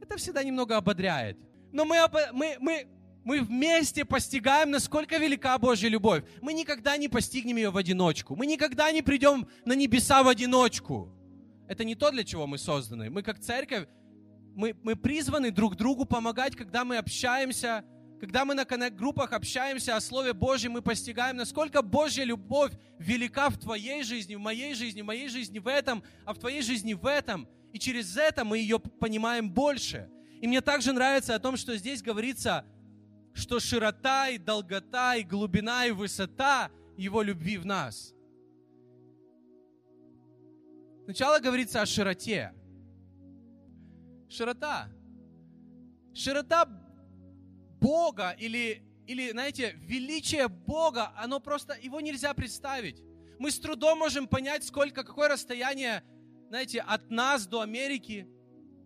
Это 0.00 0.16
всегда 0.16 0.42
немного 0.42 0.76
ободряет. 0.76 1.38
Но 1.72 1.84
мы, 1.84 1.98
мы, 2.32 2.56
мы, 2.58 2.88
мы 3.28 3.42
вместе 3.42 4.06
постигаем, 4.06 4.70
насколько 4.70 5.18
велика 5.18 5.58
Божья 5.58 5.90
любовь. 5.90 6.24
Мы 6.40 6.54
никогда 6.54 6.96
не 6.96 7.08
постигнем 7.08 7.58
ее 7.58 7.68
в 7.68 7.76
одиночку. 7.76 8.34
Мы 8.34 8.46
никогда 8.46 8.90
не 8.90 9.02
придем 9.02 9.46
на 9.66 9.74
небеса 9.74 10.22
в 10.22 10.28
одиночку. 10.28 11.12
Это 11.68 11.84
не 11.84 11.94
то, 11.94 12.10
для 12.10 12.24
чего 12.24 12.46
мы 12.46 12.56
созданы. 12.56 13.10
Мы 13.10 13.22
как 13.22 13.38
церковь, 13.38 13.86
мы, 14.54 14.74
мы 14.82 14.96
призваны 14.96 15.50
друг 15.50 15.76
другу 15.76 16.06
помогать, 16.06 16.56
когда 16.56 16.86
мы 16.86 16.96
общаемся, 16.96 17.84
когда 18.18 18.46
мы 18.46 18.54
на 18.54 18.64
коннект-группах 18.64 19.34
общаемся 19.34 19.94
о 19.94 20.00
Слове 20.00 20.32
Божьем, 20.32 20.72
мы 20.72 20.80
постигаем, 20.80 21.36
насколько 21.36 21.82
Божья 21.82 22.24
любовь 22.24 22.72
велика 22.98 23.50
в 23.50 23.58
твоей 23.58 24.04
жизни, 24.04 24.36
в 24.36 24.40
моей 24.40 24.72
жизни, 24.72 25.02
в 25.02 25.04
моей 25.04 25.28
жизни 25.28 25.58
в 25.58 25.68
этом, 25.68 26.02
а 26.24 26.32
в 26.32 26.38
твоей 26.38 26.62
жизни 26.62 26.94
в 26.94 27.04
этом. 27.04 27.46
И 27.74 27.78
через 27.78 28.16
это 28.16 28.46
мы 28.46 28.56
ее 28.56 28.78
понимаем 28.78 29.50
больше. 29.50 30.08
И 30.40 30.46
мне 30.46 30.62
также 30.62 30.94
нравится 30.94 31.34
о 31.34 31.38
том, 31.38 31.58
что 31.58 31.76
здесь 31.76 32.00
говорится– 32.00 32.64
что 33.38 33.60
широта 33.60 34.28
и 34.28 34.38
долгота 34.38 35.16
и 35.16 35.22
глубина 35.22 35.86
и 35.86 35.92
высота 35.92 36.70
Его 36.96 37.22
любви 37.22 37.56
в 37.58 37.64
нас. 37.64 38.14
Сначала 41.04 41.38
говорится 41.38 41.80
о 41.80 41.86
широте. 41.86 42.52
Широта. 44.28 44.90
Широта 46.12 46.66
Бога 47.80 48.32
или, 48.32 48.82
или, 49.06 49.30
знаете, 49.30 49.74
величие 49.78 50.48
Бога, 50.48 51.12
оно 51.16 51.40
просто, 51.40 51.74
его 51.80 52.00
нельзя 52.00 52.34
представить. 52.34 53.02
Мы 53.38 53.50
с 53.50 53.58
трудом 53.58 53.98
можем 53.98 54.26
понять, 54.26 54.64
сколько, 54.64 55.04
какое 55.04 55.28
расстояние, 55.28 56.02
знаете, 56.48 56.80
от 56.80 57.08
нас 57.10 57.46
до 57.46 57.60
Америки, 57.60 58.28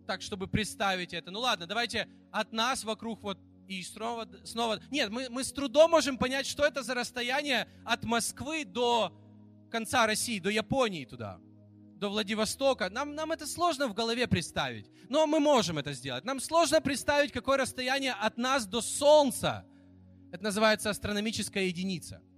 так, 0.05 0.21
чтобы 0.21 0.47
представить 0.47 1.13
это. 1.13 1.31
Ну 1.31 1.39
ладно, 1.39 1.65
давайте 1.65 2.07
от 2.31 2.53
нас 2.53 2.83
вокруг 2.83 3.21
вот 3.23 3.39
и 3.67 3.83
снова, 3.83 4.27
снова... 4.43 4.81
Нет, 4.91 5.09
мы, 5.09 5.29
мы 5.29 5.43
с 5.43 5.51
трудом 5.51 5.91
можем 5.91 6.17
понять, 6.17 6.45
что 6.45 6.65
это 6.65 6.83
за 6.83 6.93
расстояние 6.93 7.67
от 7.85 8.03
Москвы 8.03 8.65
до 8.65 9.13
конца 9.71 10.05
России, 10.05 10.39
до 10.39 10.49
Японии 10.49 11.05
туда, 11.05 11.39
до 11.95 12.09
Владивостока. 12.09 12.89
Нам, 12.89 13.15
нам 13.15 13.31
это 13.31 13.47
сложно 13.47 13.87
в 13.87 13.93
голове 13.93 14.27
представить, 14.27 14.89
но 15.09 15.25
мы 15.27 15.39
можем 15.39 15.77
это 15.77 15.93
сделать. 15.93 16.25
Нам 16.25 16.39
сложно 16.39 16.81
представить, 16.81 17.31
какое 17.31 17.57
расстояние 17.57 18.13
от 18.13 18.37
нас 18.37 18.65
до 18.65 18.81
Солнца. 18.81 19.65
Это 20.31 20.43
называется 20.43 20.89
астрономическая 20.89 21.63
единица– 21.63 22.21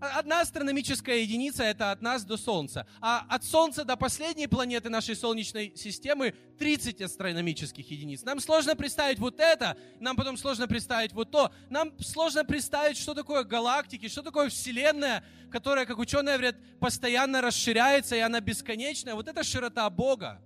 Одна 0.00 0.40
астрономическая 0.40 1.16
единица– 1.18 1.62
это 1.64 1.90
от 1.90 2.00
нас 2.00 2.24
до 2.24 2.38
Солнца. 2.38 2.86
А 3.02 3.26
от 3.28 3.44
Солнца 3.44 3.84
до 3.84 3.96
последней 3.96 4.46
планеты 4.46 4.88
нашей 4.88 5.14
Солнечной 5.14 5.74
системы 5.76 6.34
30 6.58 7.02
астрономических 7.02 7.90
единиц. 7.90 8.22
Нам 8.22 8.40
сложно 8.40 8.74
представить 8.74 9.18
вот 9.18 9.40
это, 9.40 9.76
нам 10.00 10.16
потом 10.16 10.38
сложно 10.38 10.66
представить 10.66 11.12
вот 11.12 11.30
то. 11.30 11.52
Нам 11.68 11.92
сложно 12.00 12.44
представить, 12.46 12.96
что 12.96 13.12
такое 13.14 13.44
галактики, 13.44 14.08
что 14.08 14.22
такое 14.22 14.48
Вселенная, 14.48 15.22
которая, 15.50 15.84
как 15.84 15.98
ученые 15.98 16.36
говорят, 16.36 16.56
постоянно 16.80 17.42
расширяется, 17.42 18.16
и 18.16 18.20
она 18.20 18.40
бесконечная. 18.40 19.14
Вот 19.14 19.28
это 19.28 19.44
широта 19.44 19.88
Бога. 19.90 20.40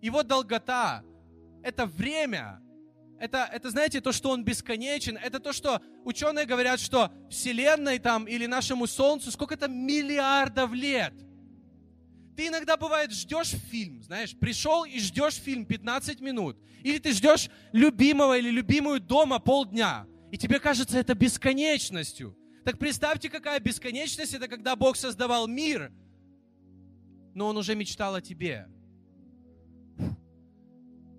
Его 0.00 0.22
долгота– 0.22 1.02
это 1.64 1.86
время, 1.86 2.62
это, 3.22 3.48
это, 3.52 3.70
знаете, 3.70 4.00
то, 4.00 4.10
что 4.10 4.30
он 4.30 4.44
бесконечен, 4.44 5.16
это 5.16 5.38
то, 5.38 5.52
что 5.52 5.80
ученые 6.04 6.44
говорят, 6.44 6.80
что 6.80 7.12
Вселенной 7.30 8.00
там 8.00 8.24
или 8.24 8.46
нашему 8.46 8.88
Солнцу 8.88 9.30
сколько-то 9.30 9.68
миллиардов 9.68 10.72
лет. 10.72 11.14
Ты 12.36 12.48
иногда, 12.48 12.76
бывает, 12.76 13.12
ждешь 13.12 13.50
фильм, 13.70 14.02
знаешь, 14.02 14.36
пришел 14.36 14.82
и 14.84 14.98
ждешь 14.98 15.34
фильм 15.34 15.64
15 15.66 16.20
минут. 16.20 16.58
Или 16.82 16.98
ты 16.98 17.12
ждешь 17.12 17.48
любимого 17.70 18.36
или 18.36 18.50
любимую 18.50 18.98
дома 18.98 19.38
полдня. 19.38 20.04
И 20.32 20.36
тебе 20.36 20.58
кажется 20.58 20.98
это 20.98 21.14
бесконечностью. 21.14 22.36
Так 22.64 22.76
представьте, 22.80 23.30
какая 23.30 23.60
бесконечность, 23.60 24.34
это 24.34 24.48
когда 24.48 24.74
Бог 24.74 24.96
создавал 24.96 25.46
мир, 25.46 25.92
но 27.34 27.46
Он 27.46 27.56
уже 27.56 27.76
мечтал 27.76 28.16
о 28.16 28.20
тебе. 28.20 28.66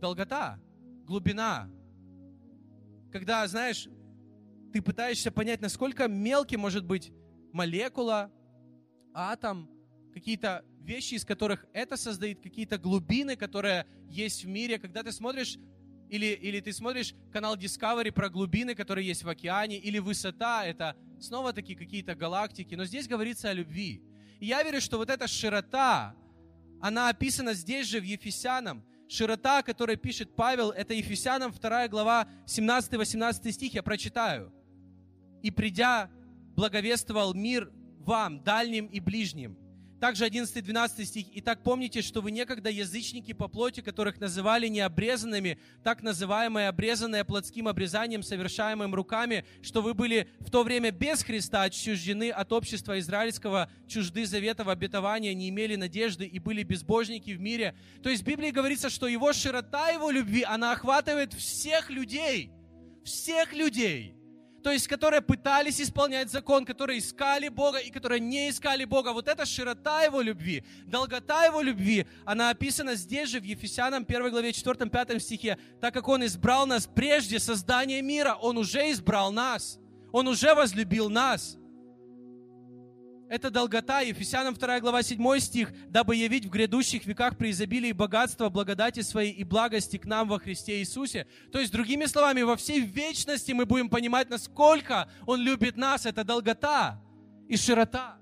Долгота, 0.01 0.59
глубина, 1.05 1.69
когда, 3.13 3.47
знаешь, 3.47 3.87
ты 4.73 4.81
пытаешься 4.81 5.31
понять, 5.31 5.61
насколько 5.61 6.07
мелкий 6.07 6.57
может 6.57 6.83
быть 6.83 7.11
молекула, 7.53 8.31
атом, 9.13 9.69
какие-то 10.15 10.65
вещи, 10.79 11.13
из 11.13 11.23
которых 11.23 11.63
это 11.73 11.95
создает, 11.95 12.41
какие-то 12.41 12.79
глубины, 12.79 13.35
которые 13.35 13.85
есть 14.09 14.43
в 14.43 14.47
мире. 14.47 14.79
Когда 14.79 15.03
ты 15.03 15.11
смотришь 15.11 15.59
или, 16.09 16.25
или 16.25 16.59
ты 16.59 16.73
смотришь 16.73 17.13
канал 17.31 17.55
Discovery 17.55 18.11
про 18.11 18.29
глубины, 18.29 18.73
которые 18.73 19.05
есть 19.05 19.23
в 19.23 19.29
океане, 19.29 19.77
или 19.77 19.99
высота, 19.99 20.65
это 20.65 20.97
снова-таки 21.19 21.75
какие-то 21.75 22.15
галактики. 22.15 22.73
Но 22.73 22.85
здесь 22.85 23.07
говорится 23.07 23.51
о 23.51 23.53
любви. 23.53 24.01
И 24.39 24.47
я 24.47 24.63
верю, 24.63 24.81
что 24.81 24.97
вот 24.97 25.11
эта 25.11 25.27
широта, 25.27 26.15
она 26.81 27.09
описана 27.09 27.53
здесь 27.53 27.87
же 27.87 27.99
в 27.99 28.03
Ефесянам. 28.03 28.83
Широта, 29.13 29.59
о 29.59 29.61
которой 29.61 29.95
пишет 29.95 30.35
Павел, 30.35 30.71
это 30.71 30.95
Ефесянам 30.95 31.51
2 31.51 31.87
глава 31.87 32.27
17-18 32.47 33.51
стих, 33.51 33.75
я 33.75 33.83
прочитаю. 33.83 34.51
«И 35.43 35.51
придя, 35.51 36.09
благовествовал 36.55 37.35
мир 37.35 37.71
вам, 37.99 38.43
дальним 38.43 38.87
и 38.87 38.99
ближним, 38.99 39.55
также 40.03 40.25
11-12 40.25 41.05
стих. 41.05 41.27
«Итак, 41.35 41.63
помните, 41.63 42.01
что 42.01 42.19
вы 42.19 42.31
некогда 42.31 42.69
язычники 42.69 43.31
по 43.31 43.47
плоти, 43.47 43.79
которых 43.79 44.19
называли 44.19 44.67
необрезанными, 44.67 45.57
так 45.81 46.03
называемое 46.03 46.67
обрезанное 46.67 47.23
плотским 47.23 47.69
обрезанием, 47.69 48.21
совершаемым 48.21 48.93
руками, 48.93 49.45
что 49.61 49.81
вы 49.81 49.93
были 49.93 50.27
в 50.41 50.51
то 50.51 50.63
время 50.63 50.91
без 50.91 51.23
Христа 51.23 51.61
отчуждены 51.61 52.31
от 52.31 52.51
общества 52.51 52.99
израильского, 52.99 53.71
чужды 53.87 54.25
заветов 54.25 54.67
обетования, 54.67 55.33
не 55.33 55.47
имели 55.47 55.77
надежды 55.77 56.25
и 56.25 56.37
были 56.37 56.63
безбожники 56.63 57.31
в 57.31 57.39
мире». 57.39 57.73
То 58.03 58.09
есть 58.09 58.23
в 58.23 58.25
Библии 58.25 58.51
говорится, 58.51 58.89
что 58.89 59.07
его 59.07 59.31
широта 59.31 59.87
его 59.91 60.11
любви, 60.11 60.43
она 60.43 60.73
охватывает 60.73 61.33
всех 61.33 61.89
людей. 61.89 62.51
Всех 63.05 63.53
людей 63.53 64.17
то 64.63 64.71
есть 64.71 64.87
которые 64.87 65.21
пытались 65.21 65.81
исполнять 65.81 66.31
закон, 66.31 66.65
которые 66.65 66.99
искали 66.99 67.49
Бога 67.49 67.79
и 67.79 67.91
которые 67.91 68.21
не 68.21 68.49
искали 68.49 68.85
Бога. 68.85 69.11
Вот 69.11 69.27
эта 69.27 69.45
широта 69.45 70.03
Его 70.03 70.21
любви, 70.21 70.63
долгота 70.85 71.45
Его 71.45 71.61
любви, 71.61 72.07
она 72.25 72.49
описана 72.49 72.95
здесь 72.95 73.29
же 73.29 73.39
в 73.39 73.43
Ефесянам 73.43 74.05
1 74.07 74.31
главе 74.31 74.51
4-5 74.51 75.19
стихе. 75.19 75.57
Так 75.81 75.93
как 75.93 76.07
Он 76.07 76.25
избрал 76.25 76.65
нас 76.65 76.87
прежде 76.87 77.39
создания 77.39 78.01
мира, 78.01 78.35
Он 78.41 78.57
уже 78.57 78.89
избрал 78.91 79.31
нас. 79.31 79.79
Он 80.13 80.27
уже 80.27 80.55
возлюбил 80.55 81.09
нас. 81.09 81.57
Это 83.33 83.49
долгота, 83.49 84.01
Ефесянам 84.01 84.53
2 84.53 84.79
глава 84.79 85.01
7 85.01 85.39
стих, 85.39 85.73
дабы 85.89 86.15
явить 86.15 86.45
в 86.45 86.51
грядущих 86.51 87.07
веках 87.07 87.35
при 87.35 87.49
изобилии 87.49 87.91
богатства, 87.91 88.49
благодати 88.49 88.99
своей 88.99 89.31
и 89.31 89.43
благости 89.43 89.97
к 89.97 90.05
нам 90.05 90.27
во 90.27 90.37
Христе 90.37 90.81
Иисусе. 90.81 91.25
То 91.51 91.59
есть, 91.59 91.71
другими 91.71 92.05
словами, 92.05 92.43
во 92.43 92.55
всей 92.55 92.81
вечности 92.81 93.51
мы 93.51 93.65
будем 93.65 93.89
понимать, 93.89 94.29
насколько 94.29 95.09
Он 95.25 95.41
любит 95.41 95.77
нас. 95.77 96.05
Это 96.05 96.23
долгота 96.23 97.01
и 97.49 97.57
широта. 97.57 98.19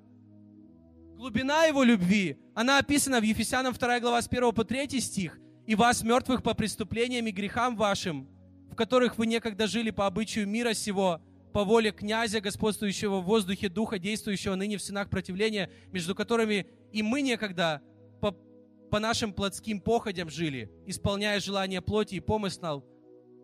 Глубина 1.18 1.66
Его 1.66 1.84
любви, 1.84 2.38
она 2.56 2.78
описана 2.78 3.20
в 3.20 3.24
Ефесянам 3.24 3.74
2 3.74 4.00
глава 4.00 4.22
с 4.22 4.28
1 4.28 4.54
по 4.54 4.64
3 4.64 5.02
стих. 5.02 5.38
«И 5.68 5.76
вас, 5.76 6.04
мертвых 6.04 6.42
по 6.42 6.54
преступлениям 6.54 7.28
и 7.28 7.32
грехам 7.32 7.76
вашим, 7.76 8.30
в 8.72 8.76
которых 8.76 9.18
вы 9.18 9.26
некогда 9.26 9.68
жили 9.68 9.90
по 9.90 10.08
обычаю 10.08 10.48
мира 10.48 10.74
сего, 10.74 11.20
по 11.52 11.64
воле 11.64 11.92
князя, 11.92 12.42
господствующего 12.42 13.20
в 13.20 13.26
воздухе, 13.26 13.70
духа, 13.70 14.00
действующего 14.00 14.56
ныне 14.56 14.78
в 14.78 14.82
сынах 14.82 15.10
противления, 15.10 15.70
между 15.92 16.16
которыми 16.16 16.68
и 16.92 17.02
мы 17.04 17.22
некогда 17.22 17.82
по, 18.20 18.32
по 18.90 19.00
нашим 19.00 19.34
плотским 19.34 19.82
походям 19.82 20.30
жили, 20.30 20.72
исполняя 20.86 21.40
желания 21.40 21.82
плоти 21.82 22.16
и 22.16 22.20
помыслов, 22.20 22.84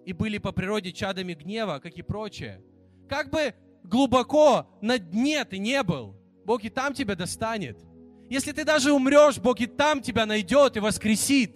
и 0.06 0.14
были 0.14 0.38
по 0.38 0.52
природе 0.52 0.92
чадами 0.92 1.34
гнева, 1.34 1.80
как 1.80 1.94
и 1.98 2.02
прочее. 2.02 2.64
Как 3.10 3.30
бы 3.30 3.54
глубоко 3.84 4.68
на 4.82 4.98
дне 4.98 5.44
ты 5.46 5.58
не 5.58 5.84
был, 5.84 6.16
Бог 6.46 6.64
и 6.64 6.70
там 6.70 6.94
тебя 6.94 7.16
достанет. 7.16 7.78
Если 8.30 8.52
ты 8.52 8.64
даже 8.66 8.92
умрешь, 8.92 9.38
Бог 9.38 9.60
и 9.60 9.66
там 9.66 10.02
тебя 10.02 10.26
найдет 10.26 10.76
и 10.78 10.82
воскресит. 10.82 11.56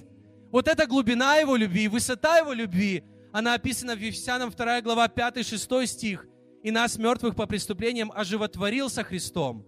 Вот 0.51 0.67
эта 0.67 0.85
глубина 0.85 1.37
Его 1.37 1.55
любви, 1.55 1.87
высота 1.87 2.39
Его 2.39 2.53
любви, 2.53 3.03
она 3.31 3.53
описана 3.53 3.95
в 3.95 3.99
Ефесянам 3.99 4.49
2 4.51 4.81
глава 4.81 5.07
5-6 5.07 5.85
стих 5.85 6.27
и 6.63 6.71
нас, 6.71 6.97
мертвых 6.97 7.35
по 7.35 7.45
преступлениям, 7.47 8.11
оживотворился 8.13 9.03
Христом. 9.03 9.65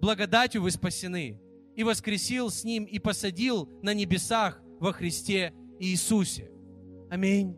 Благодатью 0.00 0.62
вы 0.62 0.70
спасены, 0.70 1.40
и 1.76 1.84
воскресил 1.84 2.50
с 2.50 2.64
Ним, 2.64 2.84
и 2.84 2.98
посадил 2.98 3.68
на 3.82 3.94
небесах 3.94 4.60
во 4.78 4.92
Христе 4.92 5.52
Иисусе. 5.78 6.50
Аминь. 7.10 7.56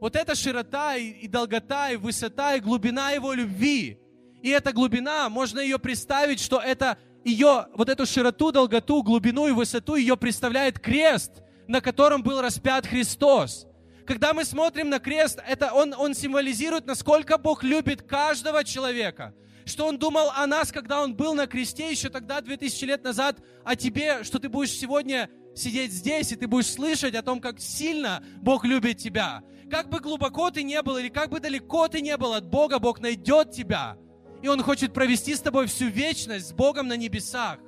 Вот 0.00 0.16
эта 0.16 0.34
широта 0.34 0.96
и 0.96 1.28
долгота, 1.28 1.90
и 1.90 1.96
высота, 1.96 2.56
и 2.56 2.60
глубина 2.60 3.10
Его 3.12 3.32
любви. 3.32 3.98
И 4.42 4.48
эта 4.48 4.72
глубина, 4.72 5.28
можно 5.28 5.60
ее 5.60 5.78
представить, 5.78 6.40
что 6.40 6.60
это 6.60 6.98
ее, 7.24 7.66
вот 7.74 7.88
эту 7.88 8.04
широту, 8.04 8.50
долготу, 8.50 9.02
глубину 9.02 9.46
и 9.46 9.52
высоту 9.52 9.94
ее 9.94 10.16
представляет 10.16 10.80
крест, 10.80 11.42
на 11.68 11.80
котором 11.80 12.22
был 12.22 12.40
распят 12.40 12.86
Христос. 12.86 13.66
Когда 14.06 14.34
мы 14.34 14.44
смотрим 14.44 14.88
на 14.88 14.98
крест, 14.98 15.40
это 15.46 15.72
он, 15.72 15.94
он 15.94 16.14
символизирует, 16.14 16.86
насколько 16.86 17.38
Бог 17.38 17.62
любит 17.62 18.02
каждого 18.02 18.64
человека. 18.64 19.34
Что 19.64 19.86
Он 19.86 19.96
думал 19.96 20.30
о 20.34 20.46
нас, 20.46 20.72
когда 20.72 21.02
Он 21.02 21.14
был 21.14 21.34
на 21.34 21.46
кресте 21.46 21.90
еще 21.90 22.08
тогда, 22.08 22.40
2000 22.40 22.84
лет 22.84 23.04
назад, 23.04 23.38
о 23.64 23.76
тебе, 23.76 24.24
что 24.24 24.40
ты 24.40 24.48
будешь 24.48 24.72
сегодня 24.72 25.30
сидеть 25.54 25.92
здесь, 25.92 26.32
и 26.32 26.36
ты 26.36 26.48
будешь 26.48 26.72
слышать 26.72 27.14
о 27.14 27.22
том, 27.22 27.40
как 27.40 27.60
сильно 27.60 28.24
Бог 28.40 28.64
любит 28.64 28.98
тебя. 28.98 29.42
Как 29.70 29.88
бы 29.88 30.00
глубоко 30.00 30.50
ты 30.50 30.64
не 30.64 30.82
был, 30.82 30.96
или 30.96 31.08
как 31.08 31.30
бы 31.30 31.38
далеко 31.38 31.86
ты 31.86 32.00
не 32.00 32.16
был 32.16 32.32
от 32.34 32.46
Бога, 32.46 32.80
Бог 32.80 33.00
найдет 33.00 33.52
тебя. 33.52 33.96
И 34.42 34.48
Он 34.48 34.60
хочет 34.62 34.92
провести 34.92 35.34
с 35.34 35.40
тобой 35.40 35.66
всю 35.66 35.86
вечность 35.86 36.48
с 36.48 36.52
Богом 36.52 36.88
на 36.88 36.96
небесах. 36.96 37.60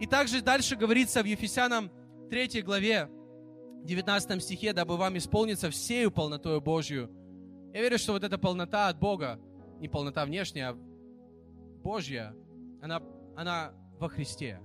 И 0.00 0.06
также 0.06 0.42
дальше 0.42 0.74
говорится 0.74 1.22
в 1.22 1.26
Ефесянам 1.26 1.90
3 2.28 2.62
главе, 2.62 3.08
19 3.86 4.42
стихе, 4.42 4.72
дабы 4.72 4.96
вам 4.96 5.16
исполниться 5.16 5.70
всею 5.70 6.10
полнотою 6.10 6.60
Божью. 6.60 7.10
Я 7.72 7.80
верю, 7.80 7.98
что 7.98 8.12
вот 8.12 8.24
эта 8.24 8.36
полнота 8.36 8.88
от 8.88 8.98
Бога, 8.98 9.38
не 9.78 9.88
полнота 9.88 10.24
внешняя, 10.24 10.70
а 10.70 10.74
Божья, 10.74 12.34
она, 12.82 13.00
она 13.36 13.72
во 13.98 14.08
Христе. 14.08 14.60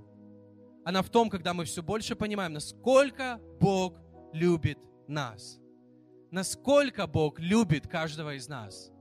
Она 0.84 1.02
в 1.04 1.10
том, 1.10 1.30
когда 1.30 1.54
мы 1.54 1.66
все 1.66 1.84
больше 1.84 2.16
понимаем, 2.16 2.54
насколько 2.54 3.40
Бог 3.60 4.00
любит 4.34 4.80
нас. 5.08 5.60
Насколько 6.32 7.06
Бог 7.06 7.40
любит 7.40 7.88
каждого 7.88 8.36
из 8.36 8.48
нас. 8.48 8.92